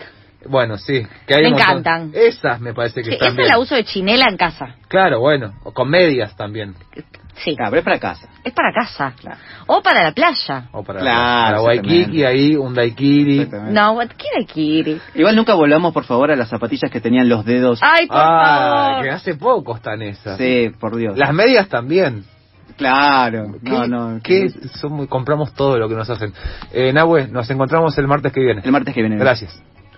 Bueno, 0.48 0.78
sí. 0.78 1.06
Que 1.28 1.36
hay 1.36 1.44
Me 1.44 1.50
montón. 1.52 1.70
encantan. 1.70 2.12
Esas 2.14 2.62
me 2.62 2.74
parece 2.74 3.02
que 3.02 3.08
Sí, 3.10 3.14
están 3.14 3.30
esa 3.34 3.38
bien. 3.38 3.48
la 3.50 3.60
uso 3.60 3.76
de 3.76 3.84
chinela 3.84 4.26
en 4.30 4.38
casa. 4.38 4.76
Claro, 4.88 5.20
bueno. 5.20 5.54
O 5.64 5.74
con 5.74 5.90
medias 5.90 6.36
también. 6.38 6.76
Sí. 7.44 7.56
Claro, 7.56 7.72
pero 7.72 7.80
es 7.80 7.86
para 7.86 8.00
casa. 8.00 8.28
Es 8.44 8.54
para 8.54 8.72
casa. 8.74 9.14
Claro. 9.20 9.38
O 9.68 9.82
para 9.82 10.04
la 10.04 10.12
playa. 10.14 10.68
O 10.72 10.84
para, 10.84 11.00
Claro, 11.00 11.58
para 11.58 11.62
Waikiki, 11.62 12.24
ahí 12.26 12.56
un 12.56 12.74
daiquiri. 12.74 13.50
No, 13.70 13.98
quiere 14.18 14.46
quiere. 14.46 15.00
Igual 15.16 15.36
nunca 15.36 15.54
volvamos, 15.54 15.94
por 15.94 16.04
favor, 16.06 16.32
a 16.32 16.36
las 16.36 16.50
zapatillas 16.50 16.90
que 16.92 17.00
tenían 17.02 17.28
los 17.30 17.46
dedos. 17.46 17.80
Ay, 17.82 18.08
por 18.08 18.18
Ah, 18.18 18.88
favor. 18.92 19.04
que 19.04 19.10
hace 19.12 19.36
poco 19.36 19.76
están 19.76 20.02
esas. 20.02 20.38
Sí, 20.38 20.70
por 20.80 20.96
Dios. 20.98 21.18
Las 21.18 21.34
medias 21.34 21.68
también. 21.70 22.24
Claro. 22.78 23.56
¿Qué, 23.64 23.70
No, 23.72 23.88
no. 23.88 24.20
qué 24.24 24.50
son 24.80 24.94
muy- 24.94 25.08
compramos 25.08 25.54
todo 25.54 25.78
lo 25.78 25.90
que 25.90 25.96
nos 25.96 26.10
hacen. 26.10 26.34
Eh, 26.72 26.94
Nahue, 26.94 27.28
nos 27.28 27.50
encontramos 27.50 27.98
el 27.98 28.08
martes 28.08 28.32
que 28.32 28.40
viene. 28.40 28.62
El 28.64 28.72
martes 28.72 28.94
que 28.94 29.02
viene. 29.02 29.18
Gracias. 29.18 29.62